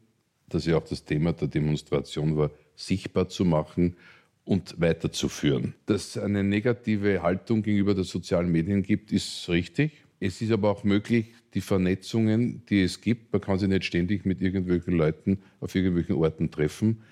das 0.50 0.66
ja 0.66 0.76
auch 0.76 0.84
das 0.84 1.04
Thema 1.06 1.32
der 1.32 1.48
Demonstration 1.48 2.36
war, 2.36 2.50
sichtbar 2.86 3.28
zu 3.28 3.44
machen 3.44 3.96
und 4.44 4.80
weiterzuführen. 4.80 5.74
Dass 5.86 6.16
es 6.16 6.18
eine 6.22 6.42
negative 6.42 7.22
Haltung 7.22 7.62
gegenüber 7.62 7.94
den 7.94 8.04
sozialen 8.04 8.50
Medien 8.50 8.82
gibt, 8.82 9.12
ist 9.12 9.48
richtig. 9.48 9.92
Es 10.20 10.40
ist 10.40 10.52
aber 10.52 10.70
auch 10.70 10.84
möglich, 10.84 11.34
die 11.54 11.60
Vernetzungen, 11.60 12.64
die 12.66 12.82
es 12.82 13.00
gibt, 13.00 13.32
man 13.32 13.42
kann 13.42 13.58
sich 13.58 13.68
nicht 13.68 13.84
ständig 13.84 14.24
mit 14.24 14.40
irgendwelchen 14.40 14.94
Leuten 14.94 15.42
auf 15.60 15.74
irgendwelchen 15.74 16.16
Orten 16.16 16.50
treffen. 16.50 17.02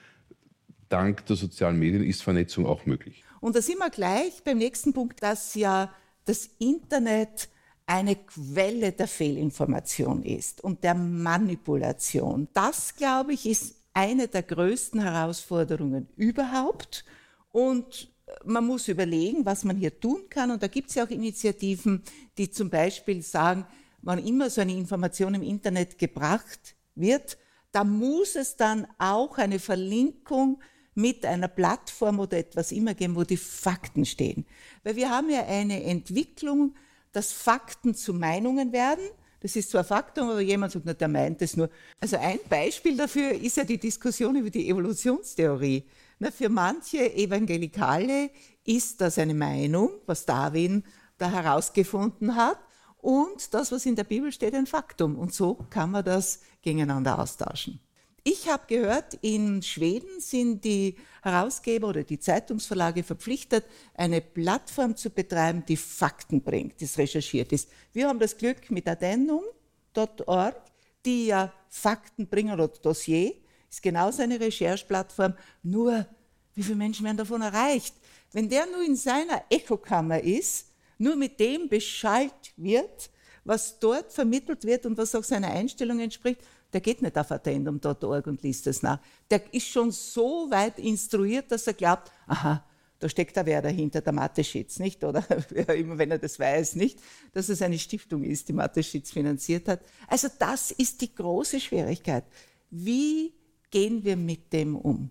Dank 0.89 1.27
der 1.27 1.37
sozialen 1.37 1.79
Medien 1.79 2.05
ist 2.05 2.23
Vernetzung 2.23 2.67
auch 2.67 2.87
möglich. 2.87 3.23
Und 3.41 3.57
da 3.57 3.63
sind 3.63 3.79
wir 3.79 3.91
gleich 3.91 4.43
beim 4.45 4.59
nächsten 4.59 4.93
Punkt, 4.93 5.23
dass 5.23 5.55
ja 5.55 5.93
das 6.25 6.49
Internet 6.59 7.49
eine 7.87 8.15
Quelle 8.15 8.93
der 8.93 9.09
Fehlinformation 9.09 10.23
ist 10.23 10.63
und 10.63 10.85
der 10.85 10.95
Manipulation. 10.95 12.49
Das, 12.53 12.95
glaube 12.95 13.33
ich, 13.33 13.47
ist 13.47 13.80
eine 13.93 14.29
der 14.29 14.43
größten 14.43 15.01
Herausforderungen 15.01 16.09
überhaupt. 16.17 17.05
Und 17.53 18.11
man 18.45 18.67
muss 18.67 18.89
überlegen, 18.89 19.45
was 19.45 19.65
man 19.65 19.77
hier 19.77 19.99
tun 19.99 20.29
kann. 20.29 20.51
Und 20.51 20.63
da 20.63 20.69
gibt 20.69 20.91
es 20.91 20.95
ja 20.95 21.05
auch 21.05 21.11
Initiativen, 21.11 22.03
die 22.39 22.51
zum 22.51 22.71
Beispiel 22.71 23.23
sagen, 23.23 23.67
wann 24.03 24.25
immer 24.25 24.51
so 24.51 24.61
eine 24.61 24.75
Information 24.75 25.35
im 25.35 25.43
Internet 25.43 25.99
gebracht 25.99 26.77
wird, 26.95 27.39
da 27.73 27.85
muss 27.85 28.37
es 28.37 28.57
dann 28.57 28.87
auch 28.99 29.39
eine 29.39 29.59
Verlinkung 29.59 30.61
mit 30.95 31.25
einer 31.25 31.49
Plattform 31.49 32.19
oder 32.19 32.39
etwas 32.39 32.73
immer 32.73 32.95
geben, 32.95 33.15
wo 33.15 33.23
die 33.23 33.37
Fakten 33.37 34.05
stehen. 34.05 34.45
Weil 34.83 34.97
wir 34.97 35.11
haben 35.11 35.31
ja 35.31 35.47
eine 35.47 35.85
Entwicklung, 35.85 36.75
dass 37.13 37.33
Fakten 37.33 37.95
zu 37.95 38.13
Meinungen 38.13 38.73
werden 38.73 39.05
das 39.41 39.57
ist 39.57 39.71
zwar 39.71 39.85
Faktum, 39.85 40.29
aber 40.29 40.41
jemand 40.41 40.73
sagt, 40.73 40.85
na, 40.85 40.93
der 40.93 41.09
meint 41.09 41.41
es 41.41 41.57
nur. 41.57 41.71
Also 41.99 42.17
ein 42.19 42.39
Beispiel 42.49 42.97
dafür 42.97 43.33
ist 43.33 43.57
ja 43.57 43.65
die 43.65 43.79
Diskussion 43.79 44.37
über 44.37 44.51
die 44.51 44.69
Evolutionstheorie. 44.69 45.85
Na, 46.19 46.31
für 46.31 46.51
manche 46.51 47.15
Evangelikale 47.15 48.31
ist 48.65 49.01
das 49.01 49.19
eine 49.19 49.35
Meinung, 49.35 49.91
was 50.05 50.27
Darwin 50.27 50.85
da 51.17 51.31
herausgefunden 51.31 52.37
hat. 52.37 52.59
Und 52.99 53.55
das, 53.55 53.73
was 53.73 53.87
in 53.87 53.97
der 53.97 54.05
Bibel 54.05 54.31
steht, 54.31 54.55
ein 54.55 54.67
Faktum. 54.67 55.17
Und 55.17 55.33
so 55.33 55.67
kann 55.71 55.91
man 55.91 56.05
das 56.05 56.41
gegeneinander 56.61 57.19
austauschen. 57.19 57.81
Ich 58.23 58.49
habe 58.49 58.65
gehört, 58.67 59.15
in 59.23 59.63
Schweden 59.63 60.21
sind 60.21 60.65
die 60.65 60.97
Herausgeber 61.23 61.89
oder 61.89 62.03
die 62.03 62.19
Zeitungsverlage 62.19 63.03
verpflichtet, 63.03 63.65
eine 63.95 64.21
Plattform 64.21 64.95
zu 64.95 65.11
betreiben, 65.11 65.65
die 65.67 65.77
Fakten 65.77 66.43
bringt, 66.43 66.81
die 66.81 66.85
recherchiert 66.85 67.53
ist. 67.53 67.71
Wir 67.93 68.09
haben 68.09 68.19
das 68.19 68.37
Glück 68.37 68.71
mit 68.71 68.87
addendum.org, 68.87 70.57
die 71.05 71.27
ja 71.27 71.53
Fakten 71.69 72.27
bringen, 72.27 72.53
oder 72.53 72.69
Dossier, 72.69 73.35
ist 73.71 73.83
genauso 73.83 74.23
eine 74.23 74.39
Rechercheplattform, 74.39 75.35
nur 75.63 76.07
wie 76.55 76.63
viele 76.63 76.77
Menschen 76.77 77.05
werden 77.05 77.17
davon 77.17 77.41
erreicht? 77.41 77.95
Wenn 78.33 78.49
der 78.49 78.67
nur 78.67 78.83
in 78.83 78.97
seiner 78.97 79.45
Echokammer 79.49 80.21
ist, 80.21 80.67
nur 80.99 81.17
mit 81.17 81.41
dem 81.41 81.69
beschallt 81.69 82.53
wird, 82.57 83.11
was 83.45 83.79
dort 83.79 84.13
vermittelt 84.13 84.65
wird 84.65 84.85
und 84.85 84.99
was 84.99 85.15
auch 85.15 85.25
seiner 85.25 85.51
Einstellung 85.51 86.01
entspricht, 86.01 86.41
der 86.73 86.81
geht 86.81 87.03
nicht 87.03 87.17
auf 87.19 87.31
addendum.org 87.31 88.27
und 88.27 88.43
liest 88.43 88.67
das 88.67 88.83
nach. 88.83 89.01
Der 89.31 89.43
ist 89.53 89.69
schon 89.69 89.91
so 89.91 90.51
weit 90.51 90.79
instruiert, 90.79 91.51
dass 91.51 91.67
er 91.67 91.75
glaubt, 91.75 92.13
aha, 92.27 92.65
da 92.99 93.09
steckt 93.09 93.37
da 93.37 93.47
wer 93.47 93.63
dahinter, 93.63 94.03
der 94.03 94.13
Mathe-Schitz, 94.13 94.79
nicht? 94.79 95.03
Oder 95.03 95.25
immer 95.75 95.99
wenn 95.99 96.11
er 96.11 96.19
das 96.19 96.39
weiß, 96.39 96.77
nicht? 96.77 97.01
Dass 97.33 97.49
es 97.49 97.63
eine 97.63 97.79
Stiftung 97.79 98.23
ist, 98.23 98.49
die 98.49 98.53
Mathe-Schitz 98.53 99.11
finanziert 99.11 99.69
hat. 99.69 99.81
Also 100.07 100.29
das 100.39 100.71
ist 100.71 101.01
die 101.01 101.15
große 101.15 101.61
Schwierigkeit. 101.61 102.25
Wie 102.71 103.33
gehen 103.71 104.05
wir 104.05 104.17
mit 104.17 104.53
dem 104.53 104.77
um? 104.77 105.11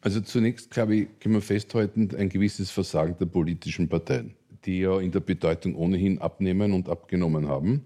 Also 0.00 0.20
zunächst, 0.20 0.70
glaube 0.70 0.96
ich, 0.96 1.18
können 1.18 1.34
wir 1.34 1.42
festhalten, 1.42 2.14
ein 2.16 2.28
gewisses 2.28 2.70
Versagen 2.70 3.16
der 3.18 3.26
politischen 3.26 3.88
Parteien, 3.88 4.36
die 4.64 4.80
ja 4.80 5.00
in 5.00 5.10
der 5.10 5.20
Bedeutung 5.20 5.74
ohnehin 5.74 6.20
abnehmen 6.20 6.72
und 6.72 6.88
abgenommen 6.88 7.48
haben 7.48 7.84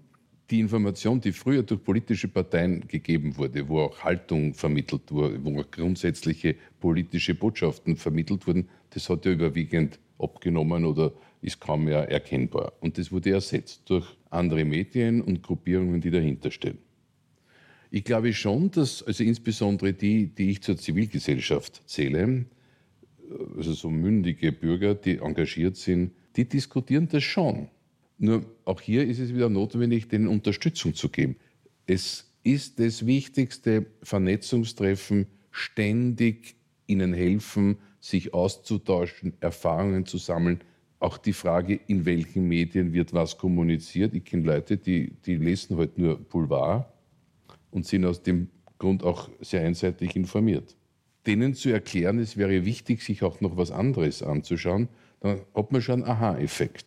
die 0.49 0.59
Information, 0.59 1.21
die 1.21 1.31
früher 1.31 1.63
durch 1.63 1.83
politische 1.83 2.27
Parteien 2.27 2.87
gegeben 2.87 3.37
wurde, 3.37 3.67
wo 3.67 3.81
auch 3.81 4.03
Haltung 4.03 4.53
vermittelt 4.53 5.11
wurde, 5.11 5.43
wo 5.43 5.59
auch 5.59 5.69
grundsätzliche 5.69 6.55
politische 6.79 7.35
Botschaften 7.35 7.95
vermittelt 7.95 8.47
wurden, 8.47 8.67
das 8.89 9.09
hat 9.09 9.25
ja 9.25 9.31
überwiegend 9.31 9.99
abgenommen 10.17 10.85
oder 10.85 11.13
ist 11.41 11.59
kaum 11.59 11.85
mehr 11.85 12.09
erkennbar. 12.09 12.73
Und 12.81 12.97
das 12.97 13.11
wurde 13.11 13.31
ersetzt 13.31 13.83
durch 13.89 14.05
andere 14.29 14.65
Medien 14.65 15.21
und 15.21 15.43
Gruppierungen, 15.43 16.01
die 16.01 16.11
dahinter 16.11 16.51
stehen. 16.51 16.79
Ich 17.91 18.03
glaube 18.03 18.33
schon, 18.33 18.69
dass 18.71 19.01
also 19.01 19.23
insbesondere 19.23 19.93
die, 19.93 20.27
die 20.27 20.51
ich 20.51 20.61
zur 20.61 20.77
Zivilgesellschaft 20.77 21.81
zähle, 21.87 22.45
also 23.55 23.73
so 23.73 23.89
mündige 23.89 24.51
Bürger, 24.51 24.95
die 24.95 25.17
engagiert 25.17 25.75
sind, 25.75 26.11
die 26.35 26.45
diskutieren 26.45 27.07
das 27.07 27.23
schon. 27.23 27.69
Nur 28.19 28.45
auch 28.65 28.81
hier 28.81 29.07
ist 29.07 29.19
es 29.19 29.33
wieder 29.33 29.49
notwendig, 29.49 30.09
denen 30.09 30.27
Unterstützung 30.27 30.93
zu 30.93 31.07
geben. 31.07 31.37
Es 31.87 32.29
ist 32.43 32.79
das 32.79 33.05
wichtigste 33.05 33.85
Vernetzungstreffen, 34.03 35.27
ständig 35.51 36.55
ihnen 36.85 37.13
helfen, 37.13 37.77
sich 38.01 38.33
auszutauschen, 38.33 39.33
Erfahrungen 39.39 40.05
zu 40.05 40.17
sammeln. 40.17 40.59
Auch 40.99 41.17
die 41.17 41.33
Frage, 41.33 41.79
in 41.87 42.05
welchen 42.05 42.47
Medien 42.47 42.91
wird 42.91 43.13
was 43.13 43.37
kommuniziert. 43.37 44.13
Ich 44.13 44.25
kenne 44.25 44.43
Leute, 44.43 44.77
die, 44.77 45.13
die 45.25 45.37
lesen 45.37 45.77
heute 45.77 45.91
halt 45.91 45.97
nur 45.97 46.19
Boulevard 46.19 46.91
und 47.71 47.85
sind 47.85 48.03
aus 48.03 48.21
dem 48.21 48.49
Grund 48.79 49.03
auch 49.03 49.29
sehr 49.39 49.61
einseitig 49.61 50.17
informiert. 50.17 50.75
Denen 51.25 51.53
zu 51.53 51.69
erklären, 51.69 52.19
es 52.19 52.35
wäre 52.35 52.65
wichtig, 52.65 53.01
sich 53.01 53.23
auch 53.23 53.39
noch 53.39 53.55
was 53.55 53.71
anderes 53.71 54.23
anzuschauen, 54.23 54.89
dann 55.21 55.41
hat 55.53 55.71
man 55.71 55.81
schon 55.81 56.03
einen 56.03 56.11
Aha-Effekt. 56.11 56.85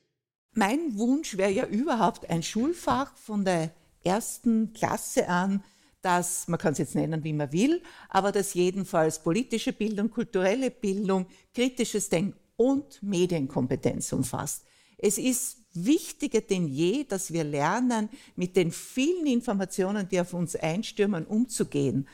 Mein 0.55 0.99
Wunsch 0.99 1.37
wäre 1.37 1.51
ja 1.51 1.67
überhaupt 1.67 2.29
ein 2.29 2.43
Schulfach 2.43 3.17
von 3.17 3.45
der 3.45 3.73
ersten 4.05 4.73
Klasse 4.73 5.29
an, 5.29 5.65
das, 6.03 6.49
man 6.49 6.59
kann 6.59 6.73
es 6.73 6.79
jetzt 6.79 6.95
nennen, 6.95 7.25
wie 7.25 7.33
man 7.33 7.53
will, 7.53 7.81
aber 8.09 8.33
das 8.33 8.55
jedenfalls 8.55 9.23
politische 9.23 9.73
Bildung, 9.73 10.11
kulturelle 10.11 10.71
Bildung, 10.71 11.27
kritisches 11.55 12.09
Denken 12.09 12.37
und 12.57 13.03
Medienkompetenz 13.03 14.13
umfasst. 14.13 14.65
Es 14.99 15.17
ist 15.17 15.59
wichtiger 15.73 16.41
denn 16.41 16.69
je, 16.69 17.05
dass 17.05 17.33
wir 17.33 17.45
lernen, 17.45 18.09
mit 18.37 18.57
den 18.57 18.73
vielen 18.73 19.27
Informationen, 19.27 20.09
die 20.09 20.21
auf 20.21 20.35
uns 20.35 20.55
einstürmen, 20.57 21.25
umzugehen. 21.25 22.09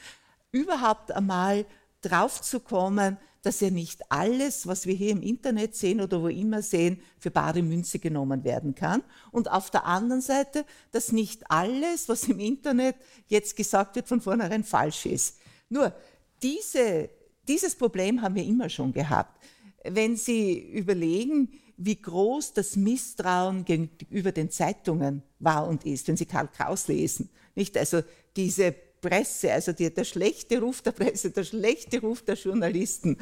Überhaupt 0.53 1.11
einmal 1.13 1.67
drauf 2.01 2.41
zu 2.43 2.61
kommen, 2.61 3.19
dass 3.43 3.61
ja 3.61 3.71
nicht 3.71 4.11
alles, 4.11 4.67
was 4.67 4.87
wir 4.87 4.95
hier 4.95 5.11
im 5.11 5.23
Internet 5.23 5.75
sehen 5.75 6.01
oder 6.01 6.21
wo 6.21 6.29
immer 6.29 6.61
sehen, 6.61 7.01
für 7.19 7.31
bare 7.31 7.63
Münze 7.63 7.99
genommen 7.99 8.45
werden 8.45 8.75
kann. 8.75 9.03
Und 9.31 9.51
auf 9.51 9.71
der 9.71 9.85
anderen 9.85 10.21
Seite, 10.21 10.65
dass 10.91 11.13
nicht 11.13 11.51
alles, 11.51 12.09
was 12.09 12.25
im 12.25 12.41
Internet 12.41 12.97
jetzt 13.29 13.57
gesagt 13.57 13.97
wird, 13.97 14.09
von 14.09 14.21
vornherein 14.21 14.65
falsch 14.65 15.07
ist. 15.07 15.39
Nur 15.69 15.95
diese, 16.43 17.11
dieses 17.47 17.77
Problem 17.77 18.23
haben 18.23 18.35
wir 18.35 18.45
immer 18.45 18.69
schon 18.69 18.93
gehabt. 18.93 19.41
Wenn 19.85 20.17
Sie 20.17 20.59
überlegen, 20.73 21.53
wie 21.77 22.01
groß 22.01 22.55
das 22.55 22.75
Misstrauen 22.75 23.65
gegenüber 23.65 24.33
den 24.33 24.51
Zeitungen 24.51 25.23
war 25.39 25.69
und 25.69 25.87
ist, 25.87 26.09
wenn 26.09 26.17
Sie 26.17 26.27
Karl 26.27 26.49
Kraus 26.49 26.89
lesen, 26.89 27.31
nicht? 27.55 27.77
Also 27.77 28.03
diese 28.37 28.75
Presse, 29.01 29.53
also 29.53 29.73
die, 29.73 29.93
der 29.93 30.05
schlechte 30.05 30.61
Ruf 30.61 30.83
der 30.83 30.93
Presse, 30.93 31.31
der 31.31 31.45
schlechte 31.45 32.01
Ruf 32.01 32.23
der 32.23 32.35
Journalisten. 32.35 33.19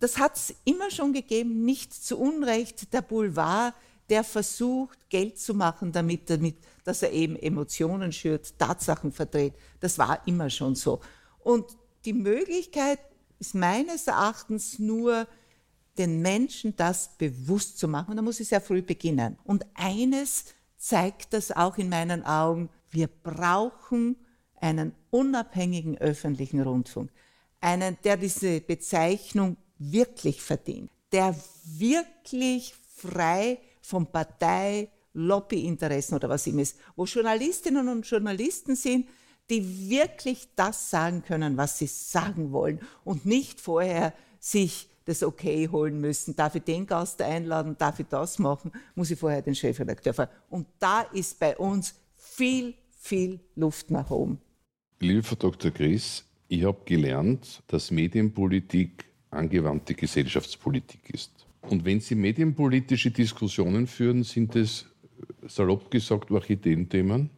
Das 0.00 0.18
hat 0.18 0.36
es 0.36 0.54
immer 0.64 0.90
schon 0.90 1.12
gegeben, 1.12 1.64
nicht 1.64 1.92
zu 1.94 2.18
Unrecht. 2.18 2.92
Der 2.92 3.02
Boulevard, 3.02 3.74
der 4.08 4.24
versucht, 4.24 5.08
Geld 5.08 5.38
zu 5.38 5.54
machen 5.54 5.92
damit, 5.92 6.28
damit, 6.28 6.56
dass 6.84 7.02
er 7.02 7.12
eben 7.12 7.36
Emotionen 7.36 8.12
schürt, 8.12 8.58
Tatsachen 8.58 9.12
verdreht. 9.12 9.54
Das 9.80 9.98
war 9.98 10.26
immer 10.26 10.50
schon 10.50 10.74
so. 10.74 11.00
Und 11.38 11.66
die 12.04 12.12
Möglichkeit 12.12 12.98
ist 13.38 13.54
meines 13.54 14.06
Erachtens 14.06 14.78
nur, 14.78 15.26
den 15.98 16.22
Menschen 16.22 16.74
das 16.76 17.16
bewusst 17.18 17.78
zu 17.78 17.86
machen. 17.86 18.10
Und 18.10 18.16
da 18.16 18.22
muss 18.22 18.40
ich 18.40 18.48
sehr 18.48 18.60
früh 18.60 18.82
beginnen. 18.82 19.38
Und 19.44 19.66
eines 19.74 20.46
zeigt 20.78 21.32
das 21.32 21.52
auch 21.52 21.76
in 21.76 21.88
meinen 21.88 22.24
Augen. 22.24 22.70
Wir 22.90 23.08
brauchen 23.08 24.16
einen 24.62 24.94
unabhängigen 25.10 25.98
öffentlichen 25.98 26.60
Rundfunk, 26.60 27.10
einen, 27.60 27.98
der 28.04 28.16
diese 28.16 28.60
Bezeichnung 28.60 29.56
wirklich 29.78 30.40
verdient, 30.40 30.90
der 31.10 31.34
wirklich 31.64 32.74
frei 32.96 33.58
von 33.82 34.06
Partei, 34.06 34.88
Lobbyinteressen 35.14 36.16
oder 36.16 36.28
was 36.28 36.46
immer 36.46 36.62
ist, 36.62 36.78
wo 36.96 37.04
Journalistinnen 37.04 37.88
und 37.88 38.06
Journalisten 38.06 38.76
sind, 38.76 39.08
die 39.50 39.90
wirklich 39.90 40.48
das 40.56 40.90
sagen 40.90 41.22
können, 41.22 41.56
was 41.56 41.78
sie 41.78 41.88
sagen 41.88 42.52
wollen 42.52 42.80
und 43.04 43.26
nicht 43.26 43.60
vorher 43.60 44.14
sich 44.38 44.88
das 45.04 45.22
Okay 45.22 45.68
holen 45.68 46.00
müssen. 46.00 46.36
Darf 46.36 46.54
ich 46.54 46.62
den 46.62 46.86
Gast 46.86 47.20
einladen? 47.20 47.76
Darf 47.76 47.98
ich 47.98 48.06
das 48.06 48.38
machen? 48.38 48.72
Muss 48.94 49.10
ich 49.10 49.18
vorher 49.18 49.42
den 49.42 49.54
Chefredakteur 49.54 50.14
fragen? 50.14 50.32
Und 50.48 50.66
da 50.78 51.02
ist 51.02 51.38
bei 51.38 51.56
uns 51.56 51.94
viel, 52.16 52.74
viel 52.96 53.40
Luft 53.56 53.90
nach 53.90 54.10
oben. 54.10 54.40
Liebe 55.02 55.24
Frau 55.24 55.34
Dr. 55.34 55.72
Gries, 55.72 56.24
ich 56.46 56.62
habe 56.62 56.78
gelernt, 56.84 57.64
dass 57.66 57.90
Medienpolitik 57.90 59.04
angewandte 59.30 59.94
Gesellschaftspolitik 59.94 61.10
ist. 61.12 61.32
Und 61.62 61.84
wenn 61.84 61.98
Sie 61.98 62.14
medienpolitische 62.14 63.10
Diskussionen 63.10 63.88
führen, 63.88 64.22
sind 64.22 64.54
es 64.54 64.86
salopp 65.48 65.90
gesagt 65.90 66.30
Orchideenthemen, 66.30 67.30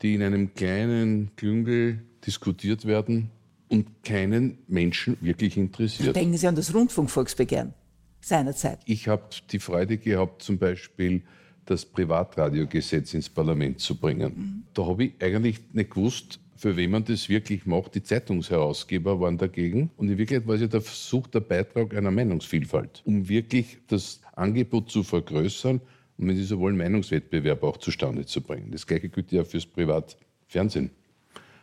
die 0.00 0.14
in 0.14 0.22
einem 0.22 0.54
kleinen 0.54 1.32
Klüngel 1.36 2.02
diskutiert 2.26 2.86
werden 2.86 3.28
und 3.68 4.02
keinen 4.02 4.56
Menschen 4.66 5.18
wirklich 5.20 5.58
interessiert. 5.58 6.16
Denken 6.16 6.38
Sie 6.38 6.46
an 6.46 6.54
das 6.54 6.72
Rundfunkvolksbegehren 6.72 7.74
seinerzeit. 8.22 8.80
Ich 8.86 9.06
habe 9.06 9.24
die 9.52 9.58
Freude 9.58 9.98
gehabt, 9.98 10.40
zum 10.42 10.56
Beispiel 10.56 11.24
das 11.66 11.84
Privatradiogesetz 11.84 13.12
ins 13.12 13.28
Parlament 13.28 13.80
zu 13.80 13.96
bringen. 13.96 14.32
Mhm. 14.34 14.62
Da 14.72 14.86
habe 14.86 15.04
ich 15.04 15.12
eigentlich 15.20 15.60
nicht 15.74 15.90
gewusst, 15.90 16.40
für 16.60 16.76
wen 16.76 16.90
man 16.90 17.04
das 17.04 17.30
wirklich 17.30 17.64
macht. 17.64 17.94
Die 17.94 18.02
Zeitungsherausgeber 18.02 19.18
waren 19.18 19.38
dagegen. 19.38 19.90
Und 19.96 20.10
in 20.10 20.18
Wirklichkeit 20.18 20.46
war 20.46 20.56
es 20.56 20.60
ja 20.60 20.66
der 20.66 20.82
Versuch, 20.82 21.26
der 21.28 21.40
Beitrag 21.40 21.96
einer 21.96 22.10
Meinungsvielfalt, 22.10 23.00
um 23.06 23.26
wirklich 23.30 23.78
das 23.86 24.20
Angebot 24.34 24.90
zu 24.90 25.02
vergrößern 25.02 25.80
und 26.18 26.28
wenn 26.28 26.36
Sie 26.36 26.44
so 26.44 26.60
wollen, 26.60 26.76
Meinungswettbewerb 26.76 27.62
auch 27.62 27.78
zustande 27.78 28.26
zu 28.26 28.42
bringen. 28.42 28.70
Das 28.72 28.86
gleiche 28.86 29.08
gilt 29.08 29.32
ja 29.32 29.42
fürs 29.42 29.64
Privatfernsehen. 29.64 30.90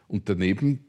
Und 0.08 0.28
daneben, 0.30 0.84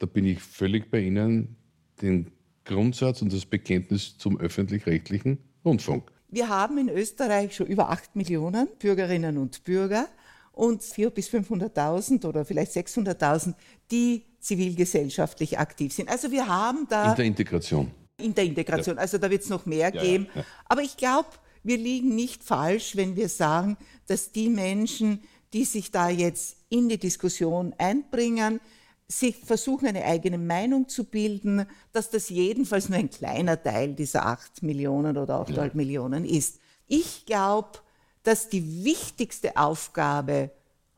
da 0.00 0.06
bin 0.06 0.24
ich 0.24 0.40
völlig 0.40 0.90
bei 0.90 0.98
Ihnen, 1.02 1.54
den 2.02 2.32
Grundsatz 2.64 3.22
und 3.22 3.32
das 3.32 3.46
Bekenntnis 3.46 4.18
zum 4.18 4.40
öffentlich-rechtlichen 4.40 5.38
Rundfunk. 5.64 6.10
Wir 6.28 6.48
haben 6.48 6.76
in 6.76 6.88
Österreich 6.88 7.54
schon 7.54 7.68
über 7.68 7.90
acht 7.90 8.16
Millionen 8.16 8.66
Bürgerinnen 8.80 9.38
und 9.38 9.62
Bürger 9.62 10.08
und 10.54 10.82
400.000 10.82 11.10
bis 11.10 11.28
500.000 11.28 12.26
oder 12.26 12.44
vielleicht 12.44 12.72
600.000, 12.72 13.54
die 13.90 14.24
zivilgesellschaftlich 14.40 15.58
aktiv 15.58 15.92
sind. 15.92 16.08
Also 16.08 16.30
wir 16.30 16.46
haben 16.46 16.86
da... 16.88 17.10
In 17.10 17.16
der 17.16 17.24
Integration. 17.24 17.90
In 18.18 18.34
der 18.34 18.44
Integration. 18.44 18.96
Ja. 18.96 19.02
Also 19.02 19.18
da 19.18 19.30
wird 19.30 19.42
es 19.42 19.48
noch 19.48 19.66
mehr 19.66 19.92
ja, 19.94 20.02
geben. 20.02 20.28
Ja, 20.34 20.44
Aber 20.68 20.82
ich 20.82 20.96
glaube, 20.96 21.28
wir 21.62 21.78
liegen 21.78 22.14
nicht 22.14 22.44
falsch, 22.44 22.94
wenn 22.96 23.16
wir 23.16 23.28
sagen, 23.28 23.76
dass 24.06 24.32
die 24.32 24.48
Menschen, 24.48 25.20
die 25.52 25.64
sich 25.64 25.90
da 25.90 26.08
jetzt 26.08 26.56
in 26.68 26.88
die 26.88 26.98
Diskussion 26.98 27.74
einbringen, 27.78 28.60
sich 29.08 29.36
versuchen, 29.36 29.88
eine 29.88 30.04
eigene 30.04 30.38
Meinung 30.38 30.88
zu 30.88 31.04
bilden, 31.04 31.66
dass 31.92 32.10
das 32.10 32.28
jedenfalls 32.28 32.88
nur 32.88 32.98
ein 32.98 33.10
kleiner 33.10 33.62
Teil 33.62 33.94
dieser 33.94 34.26
acht 34.26 34.62
Millionen 34.62 35.16
oder 35.16 35.40
8,5 35.42 35.56
ja. 35.56 35.70
Millionen 35.74 36.24
ist. 36.24 36.58
Ich 36.86 37.26
glaube, 37.26 37.78
dass 38.24 38.48
die 38.48 38.84
wichtigste 38.84 39.56
Aufgabe 39.56 40.50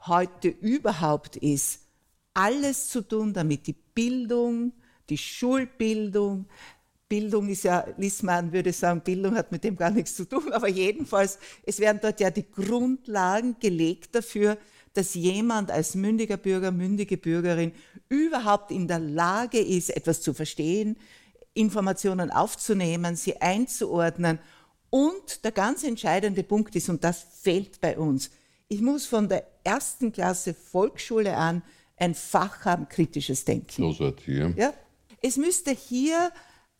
heute 0.06 0.48
überhaupt 0.48 1.36
ist, 1.36 1.80
alles 2.32 2.88
zu 2.88 3.02
tun, 3.02 3.32
damit 3.32 3.66
die 3.66 3.76
Bildung, 3.94 4.72
die 5.08 5.18
Schulbildung, 5.18 6.46
Bildung 7.08 7.48
ist 7.48 7.64
ja, 7.64 7.86
Lissmann 7.96 8.52
würde 8.52 8.72
sagen, 8.72 9.00
Bildung 9.00 9.36
hat 9.36 9.52
mit 9.52 9.62
dem 9.62 9.76
gar 9.76 9.90
nichts 9.90 10.16
zu 10.16 10.24
tun, 10.24 10.52
aber 10.52 10.68
jedenfalls, 10.68 11.38
es 11.64 11.78
werden 11.78 12.00
dort 12.02 12.20
ja 12.20 12.30
die 12.30 12.50
Grundlagen 12.50 13.56
gelegt 13.60 14.14
dafür, 14.14 14.58
dass 14.92 15.14
jemand 15.14 15.70
als 15.70 15.94
mündiger 15.94 16.36
Bürger, 16.36 16.72
mündige 16.72 17.16
Bürgerin 17.16 17.72
überhaupt 18.08 18.70
in 18.70 18.88
der 18.88 18.98
Lage 18.98 19.58
ist, 19.58 19.90
etwas 19.90 20.22
zu 20.22 20.32
verstehen, 20.32 20.96
Informationen 21.54 22.30
aufzunehmen, 22.30 23.16
sie 23.16 23.40
einzuordnen 23.40 24.38
und 24.90 25.44
der 25.44 25.52
ganz 25.52 25.84
entscheidende 25.84 26.42
Punkt 26.42 26.74
ist, 26.76 26.88
und 26.88 27.04
das 27.04 27.26
fehlt 27.42 27.80
bei 27.80 27.98
uns, 27.98 28.30
ich 28.68 28.80
muss 28.80 29.06
von 29.06 29.28
der 29.28 29.46
ersten 29.64 30.12
Klasse 30.12 30.54
Volksschule 30.54 31.36
an 31.36 31.62
ein 31.96 32.14
Fach 32.14 32.64
haben, 32.64 32.88
kritisches 32.88 33.44
Denken. 33.44 33.82
Großartig, 33.82 34.28
ja. 34.28 34.48
ja. 34.56 34.74
Es 35.22 35.36
müsste 35.36 35.70
hier 35.70 36.30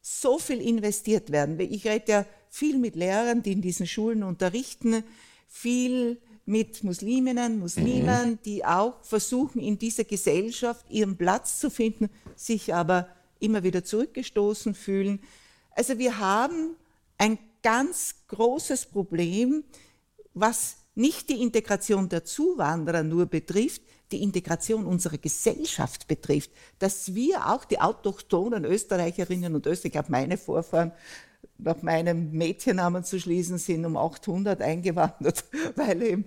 so 0.00 0.38
viel 0.38 0.60
investiert 0.60 1.32
werden. 1.32 1.58
Ich 1.58 1.86
rede 1.86 2.12
ja 2.12 2.26
viel 2.48 2.78
mit 2.78 2.96
Lehrern, 2.96 3.42
die 3.42 3.52
in 3.52 3.62
diesen 3.62 3.86
Schulen 3.86 4.22
unterrichten, 4.22 5.02
viel 5.48 6.20
mit 6.44 6.84
Musliminnen, 6.84 7.58
Muslimen, 7.58 8.30
mhm. 8.30 8.38
die 8.44 8.64
auch 8.64 9.02
versuchen, 9.02 9.60
in 9.60 9.78
dieser 9.78 10.04
Gesellschaft 10.04 10.86
ihren 10.90 11.16
Platz 11.16 11.58
zu 11.58 11.70
finden, 11.70 12.08
sich 12.36 12.72
aber 12.72 13.08
immer 13.40 13.64
wieder 13.64 13.84
zurückgestoßen 13.84 14.74
fühlen. 14.74 15.20
Also 15.72 15.98
wir 15.98 16.18
haben 16.18 16.76
ein 17.18 17.38
ganz 17.62 18.14
großes 18.28 18.86
Problem, 18.86 19.64
was 20.34 20.76
nicht 20.94 21.28
die 21.28 21.42
Integration 21.42 22.08
der 22.08 22.24
Zuwanderer 22.24 23.02
nur 23.02 23.26
betrifft, 23.26 23.82
die 24.12 24.22
Integration 24.22 24.86
unserer 24.86 25.18
Gesellschaft 25.18 26.06
betrifft, 26.06 26.50
dass 26.78 27.14
wir 27.14 27.50
auch 27.50 27.64
die 27.64 27.80
autochthonen 27.80 28.64
Österreicherinnen 28.64 29.54
und 29.54 29.66
Österreicher, 29.66 29.86
ich 29.86 29.92
glaube 29.92 30.12
meine 30.12 30.36
Vorfahren, 30.36 30.92
nach 31.58 31.82
meinem 31.82 32.32
Mädchennamen 32.32 33.04
zu 33.04 33.18
schließen, 33.18 33.58
sind 33.58 33.84
um 33.84 33.96
800 33.96 34.60
eingewandert, 34.60 35.44
weil 35.76 36.02
eben, 36.02 36.24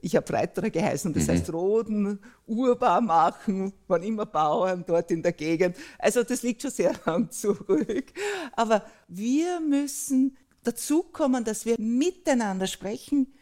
ich 0.00 0.16
habe 0.16 0.26
Freiterer 0.26 0.70
geheißen, 0.70 1.12
das 1.12 1.26
mhm. 1.26 1.30
heißt 1.30 1.52
Roden, 1.52 2.18
urbar 2.46 3.00
machen, 3.00 3.72
waren 3.86 4.02
immer 4.02 4.26
Bauern 4.26 4.84
dort 4.86 5.10
in 5.10 5.22
der 5.22 5.32
Gegend. 5.32 5.76
Also 5.98 6.22
das 6.24 6.42
liegt 6.42 6.62
schon 6.62 6.70
sehr 6.70 6.92
lang 7.06 7.30
zurück. 7.30 8.12
Aber 8.52 8.84
wir 9.08 9.60
müssen 9.60 10.36
dazu 10.62 11.02
kommen, 11.02 11.44
dass 11.44 11.64
wir 11.66 11.76
miteinander 11.78 12.66
sprechen, 12.66 13.34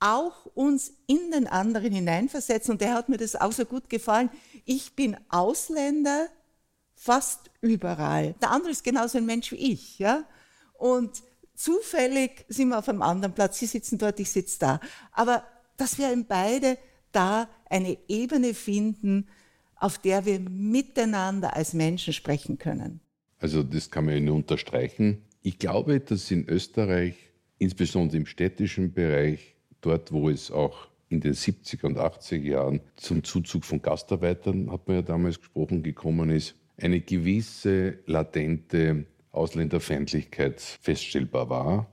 auch 0.00 0.46
uns 0.46 0.94
in 1.06 1.30
den 1.30 1.46
anderen 1.46 1.92
hineinversetzen. 1.92 2.72
Und 2.72 2.80
der 2.80 2.94
hat 2.94 3.08
mir 3.08 3.18
das 3.18 3.36
auch 3.36 3.52
so 3.52 3.64
gut 3.64 3.88
gefallen. 3.88 4.30
Ich 4.64 4.96
bin 4.96 5.16
Ausländer 5.28 6.28
fast 6.94 7.50
überall. 7.60 8.34
Der 8.42 8.50
andere 8.50 8.72
ist 8.72 8.84
genauso 8.84 9.18
ein 9.18 9.26
Mensch 9.26 9.52
wie 9.52 9.72
ich. 9.72 9.98
Ja? 9.98 10.24
Und 10.74 11.22
zufällig 11.54 12.44
sind 12.48 12.68
wir 12.68 12.78
auf 12.78 12.88
einem 12.88 13.02
anderen 13.02 13.34
Platz. 13.34 13.58
Sie 13.58 13.66
sitzen 13.66 13.98
dort, 13.98 14.18
ich 14.18 14.30
sitze 14.30 14.58
da. 14.58 14.80
Aber 15.12 15.44
dass 15.76 15.98
wir 15.98 16.12
in 16.12 16.26
beide 16.26 16.78
da 17.12 17.48
eine 17.68 17.96
Ebene 18.08 18.54
finden, 18.54 19.28
auf 19.76 19.98
der 19.98 20.24
wir 20.24 20.40
miteinander 20.40 21.54
als 21.54 21.74
Menschen 21.74 22.12
sprechen 22.12 22.58
können. 22.58 23.00
Also 23.38 23.62
das 23.62 23.90
kann 23.90 24.04
man 24.04 24.14
ja 24.14 24.20
nur 24.20 24.36
unterstreichen. 24.36 25.24
Ich 25.44 25.58
glaube, 25.58 25.98
dass 25.98 26.30
in 26.30 26.48
Österreich, 26.48 27.16
insbesondere 27.58 28.18
im 28.18 28.26
städtischen 28.26 28.92
Bereich, 28.92 29.56
dort 29.80 30.12
wo 30.12 30.30
es 30.30 30.52
auch 30.52 30.86
in 31.08 31.20
den 31.20 31.34
70er 31.34 31.86
und 31.86 31.98
80er 31.98 32.36
Jahren 32.36 32.80
zum 32.94 33.24
Zuzug 33.24 33.64
von 33.64 33.82
Gastarbeitern, 33.82 34.70
hat 34.70 34.86
man 34.86 34.98
ja 34.98 35.02
damals 35.02 35.40
gesprochen, 35.40 35.82
gekommen 35.82 36.30
ist, 36.30 36.54
eine 36.76 37.00
gewisse 37.00 37.98
latente 38.06 39.06
Ausländerfeindlichkeit 39.32 40.60
feststellbar 40.60 41.50
war. 41.50 41.92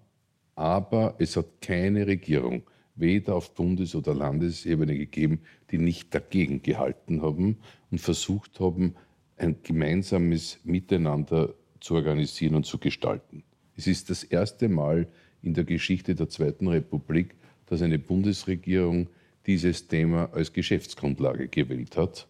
Aber 0.54 1.16
es 1.18 1.36
hat 1.36 1.62
keine 1.62 2.06
Regierung, 2.06 2.62
weder 2.94 3.36
auf 3.36 3.56
Bundes- 3.56 3.96
oder 3.96 4.14
Landesebene 4.14 4.96
gegeben, 4.96 5.42
die 5.72 5.80
nicht 5.80 6.14
dagegen 6.14 6.62
gehalten 6.62 7.24
haben 7.24 7.58
und 7.90 8.00
versucht 8.00 8.60
haben, 8.60 8.96
ein 9.38 9.56
gemeinsames 9.64 10.60
Miteinander 10.64 11.56
zu 11.80 11.96
organisieren 11.96 12.56
und 12.56 12.66
zu 12.66 12.78
gestalten. 12.78 13.44
Es 13.76 13.88
ist 13.88 14.10
das 14.10 14.24
erste 14.24 14.70
Mal 14.70 15.08
in 15.42 15.54
der 15.54 15.64
Geschichte 15.64 16.16
der 16.16 16.30
Zweiten 16.30 16.68
Republik, 16.68 17.36
dass 17.68 17.82
eine 17.82 18.00
Bundesregierung 18.00 19.08
dieses 19.46 19.88
Thema 19.88 20.30
als 20.34 20.54
Geschäftsgrundlage 20.54 21.48
gewählt 21.48 21.98
hat. 21.98 22.28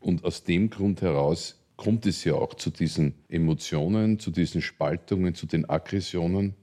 Und 0.00 0.24
aus 0.24 0.44
dem 0.44 0.70
Grund 0.70 1.02
heraus 1.02 1.58
kommt 1.76 2.06
es 2.06 2.24
ja 2.24 2.34
auch 2.34 2.54
zu 2.54 2.70
diesen 2.70 3.14
Emotionen, 3.28 4.18
zu 4.18 4.30
diesen 4.30 4.62
Spaltungen, 4.62 5.34
zu 5.34 5.46
den 5.46 5.68
Aggressionen, 5.68 6.54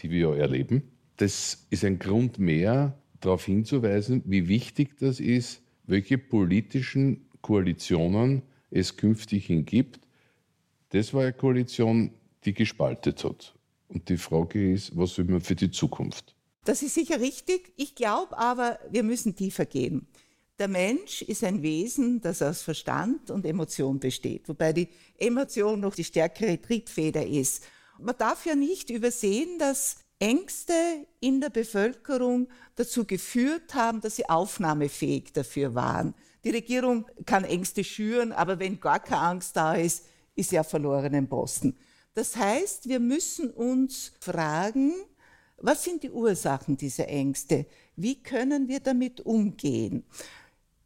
die 0.00 0.10
wir 0.10 0.30
ja 0.30 0.34
erleben. 0.34 0.82
Das 1.16 1.66
ist 1.70 1.84
ein 1.84 1.98
Grund 1.98 2.38
mehr, 2.38 2.98
darauf 3.20 3.44
hinzuweisen, 3.44 4.22
wie 4.26 4.48
wichtig 4.48 4.98
das 4.98 5.20
ist, 5.20 5.62
welche 5.86 6.18
politischen 6.18 7.26
Koalitionen 7.40 8.42
es 8.70 8.96
künftig 8.96 9.50
gibt. 9.66 10.00
Das 10.90 11.12
war 11.12 11.22
eine 11.22 11.32
Koalition, 11.32 12.12
die 12.44 12.54
gespaltet 12.54 13.24
hat. 13.24 13.54
Und 13.88 14.08
die 14.08 14.16
Frage 14.16 14.72
ist, 14.72 14.96
was 14.96 15.16
will 15.18 15.26
man 15.26 15.40
für 15.40 15.54
die 15.54 15.70
Zukunft? 15.70 16.34
Das 16.64 16.82
ist 16.82 16.94
sicher 16.94 17.20
richtig. 17.20 17.72
Ich 17.76 17.94
glaube 17.94 18.36
aber, 18.36 18.78
wir 18.90 19.02
müssen 19.02 19.34
tiefer 19.34 19.66
gehen. 19.66 20.06
Der 20.58 20.68
Mensch 20.68 21.22
ist 21.22 21.44
ein 21.44 21.62
Wesen, 21.62 22.20
das 22.20 22.42
aus 22.42 22.62
Verstand 22.62 23.30
und 23.30 23.46
Emotion 23.46 24.00
besteht, 24.00 24.48
wobei 24.48 24.72
die 24.72 24.88
Emotion 25.16 25.78
noch 25.78 25.94
die 25.94 26.04
stärkere 26.04 26.60
Triebfeder 26.60 27.24
ist. 27.24 27.64
Man 28.00 28.16
darf 28.18 28.44
ja 28.44 28.56
nicht 28.56 28.90
übersehen, 28.90 29.58
dass 29.58 29.98
Ängste 30.18 30.72
in 31.20 31.40
der 31.40 31.50
Bevölkerung 31.50 32.48
dazu 32.74 33.04
geführt 33.04 33.74
haben, 33.74 34.00
dass 34.00 34.16
sie 34.16 34.28
aufnahmefähig 34.28 35.32
dafür 35.32 35.76
waren. 35.76 36.14
Die 36.42 36.50
Regierung 36.50 37.06
kann 37.24 37.44
Ängste 37.44 37.84
schüren, 37.84 38.32
aber 38.32 38.58
wenn 38.58 38.80
gar 38.80 38.98
keine 38.98 39.22
Angst 39.22 39.56
da 39.56 39.74
ist, 39.74 40.06
ist 40.38 40.52
ja 40.52 40.62
verloren 40.62 41.14
im 41.14 41.28
Posten. 41.28 41.76
Das 42.14 42.36
heißt, 42.36 42.88
wir 42.88 43.00
müssen 43.00 43.50
uns 43.50 44.12
fragen, 44.20 44.92
was 45.58 45.82
sind 45.82 46.04
die 46.04 46.10
Ursachen 46.10 46.76
dieser 46.76 47.08
Ängste? 47.08 47.66
Wie 47.96 48.22
können 48.22 48.68
wir 48.68 48.80
damit 48.80 49.20
umgehen? 49.20 50.04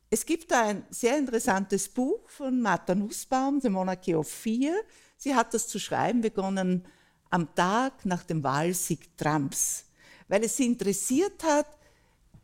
Es 0.08 0.24
gibt 0.24 0.50
da 0.50 0.68
ein 0.68 0.84
sehr 0.90 1.18
interessantes 1.18 1.88
Buch 1.88 2.28
von 2.28 2.60
Martha 2.60 2.94
Nussbaum, 2.94 3.60
The 3.60 3.68
Monarchy 3.68 4.14
of 4.14 4.28
Fear. 4.28 4.74
Sie 5.16 5.34
hat 5.34 5.52
das 5.52 5.68
zu 5.68 5.78
schreiben 5.78 6.22
begonnen 6.22 6.86
am 7.30 7.54
Tag 7.54 8.04
nach 8.04 8.24
dem 8.24 8.42
Wahlsieg 8.42 9.16
Trumps, 9.16 9.86
weil 10.28 10.44
es 10.44 10.56
sie 10.56 10.66
interessiert 10.66 11.42
hat, 11.44 11.66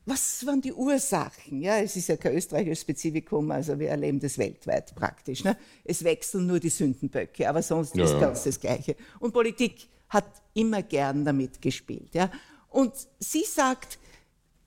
was 0.08 0.46
waren 0.46 0.60
die 0.60 0.72
Ursachen? 0.72 1.60
Ja, 1.60 1.78
es 1.78 1.96
ist 1.96 2.08
ja 2.08 2.16
kein 2.16 2.34
österreichisches 2.34 2.80
Spezifikum, 2.80 3.50
also 3.50 3.78
wir 3.78 3.90
erleben 3.90 4.18
das 4.18 4.38
weltweit 4.38 4.94
praktisch. 4.94 5.44
Ne? 5.44 5.56
Es 5.84 6.02
wechseln 6.02 6.46
nur 6.46 6.58
die 6.58 6.70
Sündenböcke, 6.70 7.48
aber 7.48 7.62
sonst 7.62 7.94
ja, 7.94 8.04
ist 8.04 8.18
ganz 8.18 8.44
das 8.44 8.58
Gleiche. 8.58 8.96
Und 9.20 9.32
Politik 9.32 9.88
hat 10.08 10.26
immer 10.54 10.82
gern 10.82 11.24
damit 11.24 11.60
gespielt. 11.60 12.14
Ja? 12.14 12.30
Und 12.70 12.92
sie 13.18 13.44
sagt, 13.44 13.98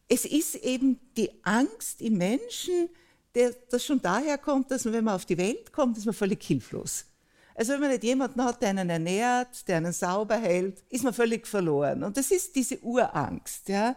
es 0.07 0.25
ist 0.25 0.55
eben 0.55 0.99
die 1.17 1.31
Angst 1.43 2.01
im 2.01 2.17
Menschen, 2.17 2.89
der 3.33 3.55
das 3.69 3.85
schon 3.85 4.01
daher 4.01 4.37
kommt, 4.37 4.69
dass 4.69 4.85
man, 4.85 4.93
wenn 4.93 5.05
man 5.05 5.15
auf 5.15 5.25
die 5.25 5.37
Welt 5.37 5.71
kommt, 5.71 5.97
ist 5.97 6.05
man 6.05 6.13
völlig 6.13 6.43
hilflos. 6.43 7.05
Also 7.55 7.73
wenn 7.73 7.81
man 7.81 7.89
nicht 7.89 8.03
jemanden 8.03 8.43
hat, 8.43 8.61
der 8.61 8.69
einen 8.69 8.89
ernährt, 8.89 9.67
der 9.67 9.77
einen 9.77 9.93
sauber 9.93 10.37
hält, 10.37 10.83
ist 10.89 11.03
man 11.03 11.13
völlig 11.13 11.47
verloren. 11.47 12.03
Und 12.03 12.17
das 12.17 12.31
ist 12.31 12.55
diese 12.55 12.79
Urangst. 12.79 13.69
Ja? 13.69 13.95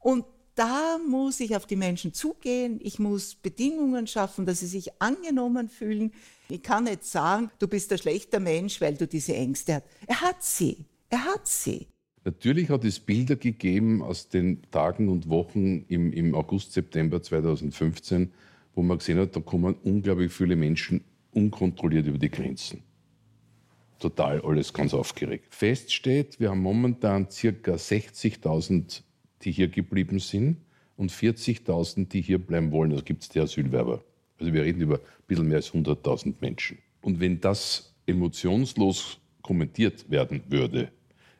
Und 0.00 0.24
da 0.54 0.98
muss 0.98 1.40
ich 1.40 1.56
auf 1.56 1.66
die 1.66 1.76
Menschen 1.76 2.12
zugehen, 2.12 2.78
ich 2.82 2.98
muss 2.98 3.34
Bedingungen 3.34 4.06
schaffen, 4.06 4.46
dass 4.46 4.60
sie 4.60 4.66
sich 4.66 5.00
angenommen 5.00 5.68
fühlen. 5.68 6.12
Ich 6.48 6.62
kann 6.62 6.84
nicht 6.84 7.04
sagen, 7.04 7.50
du 7.58 7.68
bist 7.68 7.92
ein 7.92 7.98
schlechter 7.98 8.40
Mensch, 8.40 8.80
weil 8.80 8.94
du 8.94 9.06
diese 9.06 9.34
Ängste 9.34 9.74
hast. 9.74 9.84
Er 10.06 10.20
hat 10.20 10.42
sie, 10.42 10.84
er 11.08 11.24
hat 11.24 11.46
sie. 11.46 11.88
Natürlich 12.24 12.70
hat 12.70 12.84
es 12.84 13.00
Bilder 13.00 13.36
gegeben 13.36 14.00
aus 14.00 14.28
den 14.28 14.62
Tagen 14.70 15.08
und 15.08 15.28
Wochen 15.28 15.84
im, 15.88 16.12
im 16.12 16.34
August, 16.34 16.72
September 16.72 17.22
2015, 17.22 18.32
wo 18.74 18.82
man 18.82 18.98
gesehen 18.98 19.18
hat, 19.18 19.36
da 19.36 19.40
kommen 19.40 19.74
unglaublich 19.82 20.32
viele 20.32 20.56
Menschen 20.56 21.04
unkontrolliert 21.32 22.06
über 22.06 22.18
die 22.18 22.30
Grenzen. 22.30 22.82
Total 23.98 24.40
alles 24.40 24.72
ganz 24.72 24.94
aufgeregt. 24.94 25.54
Fest 25.54 25.92
steht, 25.92 26.40
wir 26.40 26.50
haben 26.50 26.60
momentan 26.60 27.30
circa 27.30 27.74
60.000, 27.74 29.02
die 29.44 29.52
hier 29.52 29.68
geblieben 29.68 30.18
sind 30.18 30.58
und 30.96 31.12
40.000, 31.12 32.08
die 32.08 32.20
hier 32.20 32.38
bleiben 32.38 32.72
wollen. 32.72 32.92
Also 32.92 33.04
gibt 33.04 33.22
es 33.22 33.28
die 33.28 33.40
Asylwerber. 33.40 34.02
Also 34.38 34.52
wir 34.52 34.62
reden 34.62 34.80
über 34.80 34.96
ein 34.96 35.26
bisschen 35.26 35.48
mehr 35.48 35.58
als 35.58 35.72
100.000 35.72 36.34
Menschen. 36.40 36.78
Und 37.02 37.20
wenn 37.20 37.40
das 37.40 37.94
emotionslos 38.06 39.18
kommentiert 39.42 40.10
werden 40.10 40.42
würde, 40.48 40.90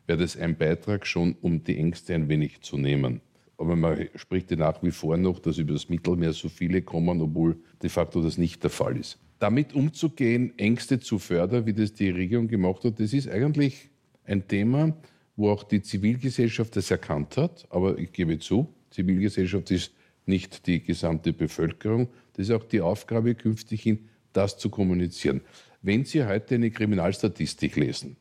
wäre 0.07 0.19
das 0.19 0.37
ein 0.37 0.57
Beitrag 0.57 1.05
schon, 1.05 1.35
um 1.41 1.63
die 1.63 1.77
Ängste 1.77 2.13
ein 2.13 2.29
wenig 2.29 2.61
zu 2.61 2.77
nehmen. 2.77 3.21
Aber 3.57 3.75
man 3.75 4.09
spricht 4.15 4.51
ja 4.51 4.57
nach 4.57 4.83
wie 4.83 4.91
vor 4.91 5.17
noch, 5.17 5.39
dass 5.39 5.57
über 5.57 5.73
das 5.73 5.89
Mittelmeer 5.89 6.33
so 6.33 6.49
viele 6.49 6.81
kommen, 6.81 7.21
obwohl 7.21 7.57
de 7.81 7.89
facto 7.89 8.21
das 8.21 8.37
nicht 8.37 8.61
der 8.63 8.69
Fall 8.69 8.97
ist. 8.97 9.17
Damit 9.39 9.73
umzugehen, 9.73 10.57
Ängste 10.57 10.99
zu 10.99 11.19
fördern, 11.19 11.65
wie 11.65 11.73
das 11.73 11.93
die 11.93 12.09
Regierung 12.09 12.47
gemacht 12.47 12.83
hat, 12.83 12.99
das 12.99 13.13
ist 13.13 13.29
eigentlich 13.29 13.89
ein 14.25 14.47
Thema, 14.47 14.95
wo 15.35 15.49
auch 15.49 15.63
die 15.63 15.81
Zivilgesellschaft 15.81 16.75
das 16.75 16.91
erkannt 16.91 17.37
hat. 17.37 17.67
Aber 17.69 17.97
ich 17.97 18.11
gebe 18.11 18.39
zu, 18.39 18.73
Zivilgesellschaft 18.91 19.71
ist 19.71 19.91
nicht 20.25 20.67
die 20.67 20.81
gesamte 20.81 21.33
Bevölkerung. 21.33 22.07
Das 22.33 22.47
ist 22.47 22.51
auch 22.51 22.63
die 22.63 22.81
Aufgabe, 22.81 23.35
künftig 23.35 23.83
hin 23.83 24.09
das 24.33 24.57
zu 24.57 24.69
kommunizieren. 24.69 25.41
Wenn 25.81 26.03
Sie 26.03 26.25
heute 26.25 26.55
eine 26.55 26.71
Kriminalstatistik 26.71 27.75
lesen, 27.75 28.17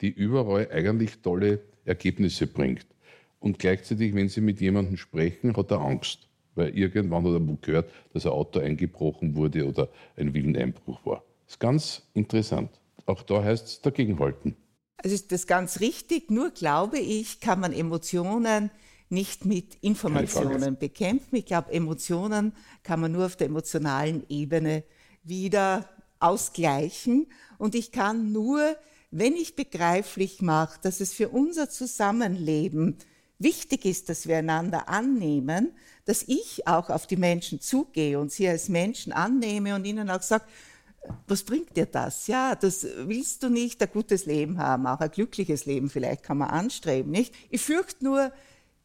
die 0.00 0.08
überall 0.08 0.70
eigentlich 0.70 1.18
tolle 1.22 1.60
Ergebnisse 1.84 2.46
bringt. 2.46 2.86
Und 3.40 3.58
gleichzeitig, 3.58 4.14
wenn 4.14 4.28
Sie 4.28 4.40
mit 4.40 4.60
jemandem 4.60 4.96
sprechen, 4.96 5.56
hat 5.56 5.70
er 5.70 5.80
Angst, 5.80 6.28
weil 6.54 6.76
irgendwann 6.76 7.24
hat 7.24 7.32
er 7.32 7.56
gehört, 7.60 7.90
dass 8.12 8.26
ein 8.26 8.32
Auto 8.32 8.60
eingebrochen 8.60 9.34
wurde 9.34 9.66
oder 9.66 9.88
ein 10.16 10.32
Willeneinbruch 10.32 11.04
war. 11.04 11.24
Das 11.44 11.54
ist 11.54 11.60
ganz 11.60 12.02
interessant. 12.14 12.70
Auch 13.06 13.22
da 13.22 13.44
heißt 13.44 13.66
es 13.66 13.80
dagegenhalten. 13.82 14.56
Also 14.96 15.14
ist 15.14 15.32
das 15.32 15.46
ganz 15.46 15.80
richtig, 15.80 16.30
nur 16.30 16.50
glaube 16.50 16.98
ich, 16.98 17.40
kann 17.40 17.60
man 17.60 17.72
Emotionen 17.72 18.70
nicht 19.10 19.44
mit 19.44 19.76
Informationen 19.80 20.78
bekämpfen. 20.78 21.36
Ich 21.36 21.46
glaube, 21.46 21.72
Emotionen 21.72 22.52
kann 22.82 23.00
man 23.00 23.12
nur 23.12 23.26
auf 23.26 23.36
der 23.36 23.48
emotionalen 23.48 24.24
Ebene 24.28 24.84
wieder 25.22 25.88
ausgleichen. 26.20 27.26
Und 27.58 27.74
ich 27.74 27.92
kann 27.92 28.32
nur, 28.32 28.76
wenn 29.10 29.34
ich 29.34 29.56
begreiflich 29.56 30.42
mache, 30.42 30.80
dass 30.82 31.00
es 31.00 31.12
für 31.12 31.28
unser 31.28 31.68
Zusammenleben 31.70 32.96
wichtig 33.38 33.84
ist, 33.84 34.08
dass 34.08 34.26
wir 34.26 34.38
einander 34.38 34.88
annehmen, 34.88 35.72
dass 36.04 36.22
ich 36.22 36.66
auch 36.66 36.90
auf 36.90 37.06
die 37.06 37.16
Menschen 37.16 37.60
zugehe 37.60 38.18
und 38.18 38.32
sie 38.32 38.48
als 38.48 38.68
Menschen 38.68 39.12
annehme 39.12 39.74
und 39.74 39.84
ihnen 39.84 40.10
auch 40.10 40.22
sage, 40.22 40.44
was 41.26 41.42
bringt 41.42 41.76
dir 41.76 41.86
das? 41.86 42.26
Ja, 42.26 42.54
das 42.54 42.86
willst 43.06 43.42
du 43.42 43.48
nicht 43.48 43.82
ein 43.82 43.90
gutes 43.92 44.26
Leben 44.26 44.58
haben, 44.58 44.86
auch 44.86 45.00
ein 45.00 45.10
glückliches 45.10 45.66
Leben 45.66 45.90
vielleicht 45.90 46.22
kann 46.22 46.38
man 46.38 46.50
anstreben, 46.50 47.10
nicht? 47.10 47.34
Ich 47.50 47.60
fürchte 47.60 48.04
nur, 48.04 48.32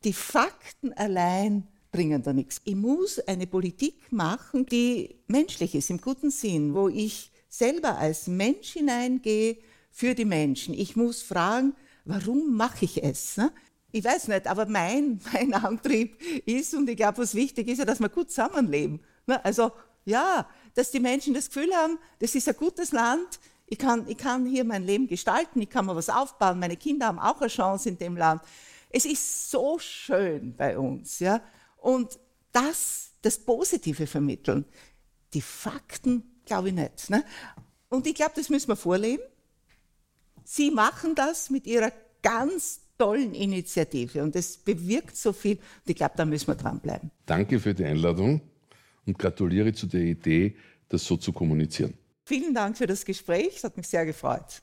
die 0.04 0.14
Fakten 0.14 0.94
allein 0.94 1.68
bringen 1.92 2.22
da 2.24 2.34
nichts. 2.34 2.62
Ich 2.66 2.76
muss 2.76 3.20
eine 3.20 3.48
Politik 3.48 4.12
machen, 4.12 4.66
die 4.66 5.16
menschlich 5.28 5.76
ist, 5.76 5.90
im 5.90 6.00
guten 6.00 6.32
Sinn, 6.32 6.74
wo 6.74 6.88
ich 6.88 7.32
selber 7.50 7.98
als 7.98 8.28
Mensch 8.28 8.74
hineingehe 8.74 9.58
für 9.92 10.14
die 10.14 10.26
Menschen. 10.26 10.74
Ich 10.74 10.96
muss 10.96 11.22
fragen, 11.22 11.74
warum 12.06 12.56
mache 12.56 12.86
ich 12.86 13.04
es? 13.04 13.38
Ne? 13.38 13.52
Ich 13.92 14.04
weiß 14.04 14.28
nicht, 14.28 14.48
aber 14.48 14.68
mein, 14.68 15.20
mein 15.34 15.54
Antrieb 15.54 16.22
ist, 16.46 16.74
und 16.74 16.90
ich 16.90 16.98
glaube, 16.98 17.20
was 17.20 17.34
wichtig 17.34 17.68
ist, 17.68 17.80
ja, 17.80 17.86
dass 17.86 18.00
wir 18.00 18.10
gut 18.10 18.30
zusammenleben. 18.30 19.02
Ne? 19.26 19.44
Also 19.44 19.72
ja, 20.06 20.48
dass 20.74 20.92
die 20.92 21.00
Menschen 21.00 21.34
das 21.34 21.48
Gefühl 21.48 21.74
haben, 21.74 21.98
das 22.20 22.36
ist 22.36 22.48
ein 22.48 22.56
gutes 22.56 22.92
Land, 22.92 23.40
ich 23.68 23.78
kann, 23.78 24.08
ich 24.08 24.18
kann 24.18 24.46
hier 24.46 24.64
mein 24.64 24.84
Leben 24.84 25.08
gestalten, 25.08 25.62
ich 25.62 25.70
kann 25.70 25.86
mir 25.86 25.96
was 25.96 26.10
aufbauen, 26.10 26.60
meine 26.60 26.78
Kinder 26.78 27.08
haben 27.08 27.20
auch 27.20 27.40
eine 27.40 27.50
Chance 27.50 27.90
in 27.90 27.98
dem 27.98 28.18
Land. 28.18 28.42
Es 28.90 29.06
ist 29.06 29.52
so 29.52 29.78
schön 29.78 30.56
bei 30.56 30.78
uns, 30.78 31.20
ja. 31.20 31.42
Und 31.78 32.20
das, 32.52 33.12
das 33.22 33.38
Positive 33.38 34.08
vermitteln, 34.08 34.66
die 35.34 35.42
Fakten 35.42 36.24
glaube 36.46 36.70
ich 36.70 36.74
nicht. 36.74 37.10
Ne? 37.10 37.24
Und 37.90 38.08
ich 38.08 38.16
glaube, 38.16 38.34
das 38.36 38.50
müssen 38.50 38.70
wir 38.70 38.76
vorleben. 38.76 39.24
Sie 40.44 40.72
machen 40.72 41.14
das 41.14 41.50
mit 41.50 41.68
ihrer 41.68 41.92
ganz 42.22 42.82
tollen 42.98 43.34
Initiative 43.34 44.24
und 44.24 44.36
es 44.36 44.58
bewirkt 44.58 45.16
so 45.16 45.32
viel. 45.32 45.58
Und 45.58 45.90
ich 45.90 45.96
glaube, 45.96 46.14
da 46.18 46.26
müssen 46.26 46.48
wir 46.48 46.56
dranbleiben. 46.56 47.12
Danke 47.26 47.60
für 47.60 47.74
die 47.74 47.86
Einladung 47.86 48.42
und 49.10 49.20
gratuliere 49.20 49.74
zu 49.74 49.88
der 49.88 50.02
Idee, 50.02 50.56
das 50.88 51.04
so 51.04 51.18
zu 51.18 51.34
kommunizieren. 51.34 51.94
Vielen 52.26 52.54
Dank 52.54 52.78
für 52.78 52.88
das 52.88 53.04
Gespräch, 53.04 53.56
es 53.58 53.64
hat 53.64 53.76
mich 53.76 53.88
sehr 53.88 54.06
gefreut. 54.06 54.62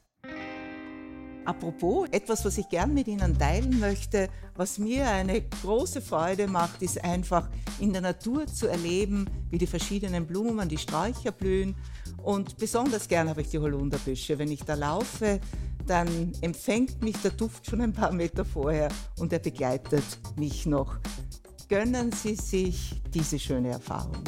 Apropos, 1.45 2.09
etwas, 2.11 2.45
was 2.45 2.59
ich 2.59 2.69
gern 2.69 2.93
mit 2.93 3.07
Ihnen 3.07 3.39
teilen 3.39 3.79
möchte, 3.79 4.29
was 4.57 4.79
mir 4.79 5.09
eine 5.09 5.43
große 5.63 6.01
Freude 6.01 6.49
macht, 6.49 6.83
ist 6.83 7.03
einfach 7.05 7.49
in 7.79 7.93
der 7.93 8.03
Natur 8.03 8.47
zu 8.47 8.67
erleben, 8.67 9.27
wie 9.51 9.59
die 9.59 9.67
verschiedenen 9.67 10.27
Blumen, 10.27 10.69
die 10.69 10.79
Sträucher 10.79 11.31
blühen. 11.31 11.77
Und 12.23 12.57
besonders 12.57 13.07
gern 13.07 13.29
habe 13.29 13.43
ich 13.43 13.49
die 13.49 13.61
Holunderbüsche. 13.61 14.39
Wenn 14.39 14.51
ich 14.51 14.65
da 14.65 14.75
laufe, 14.75 15.41
dann 15.87 16.33
empfängt 16.41 17.01
mich 17.03 17.17
der 17.19 17.31
Duft 17.31 17.67
schon 17.67 17.81
ein 17.81 17.93
paar 17.93 18.13
Meter 18.13 18.45
vorher 18.45 18.89
und 19.19 19.33
er 19.33 19.39
begleitet 19.39 20.05
mich 20.37 20.67
noch. 20.67 20.99
Gönnen 21.69 22.13
Sie 22.13 22.37
sich 22.37 23.03
diese 23.13 23.41
schöne 23.41 23.71
Erfahrung. 23.71 24.23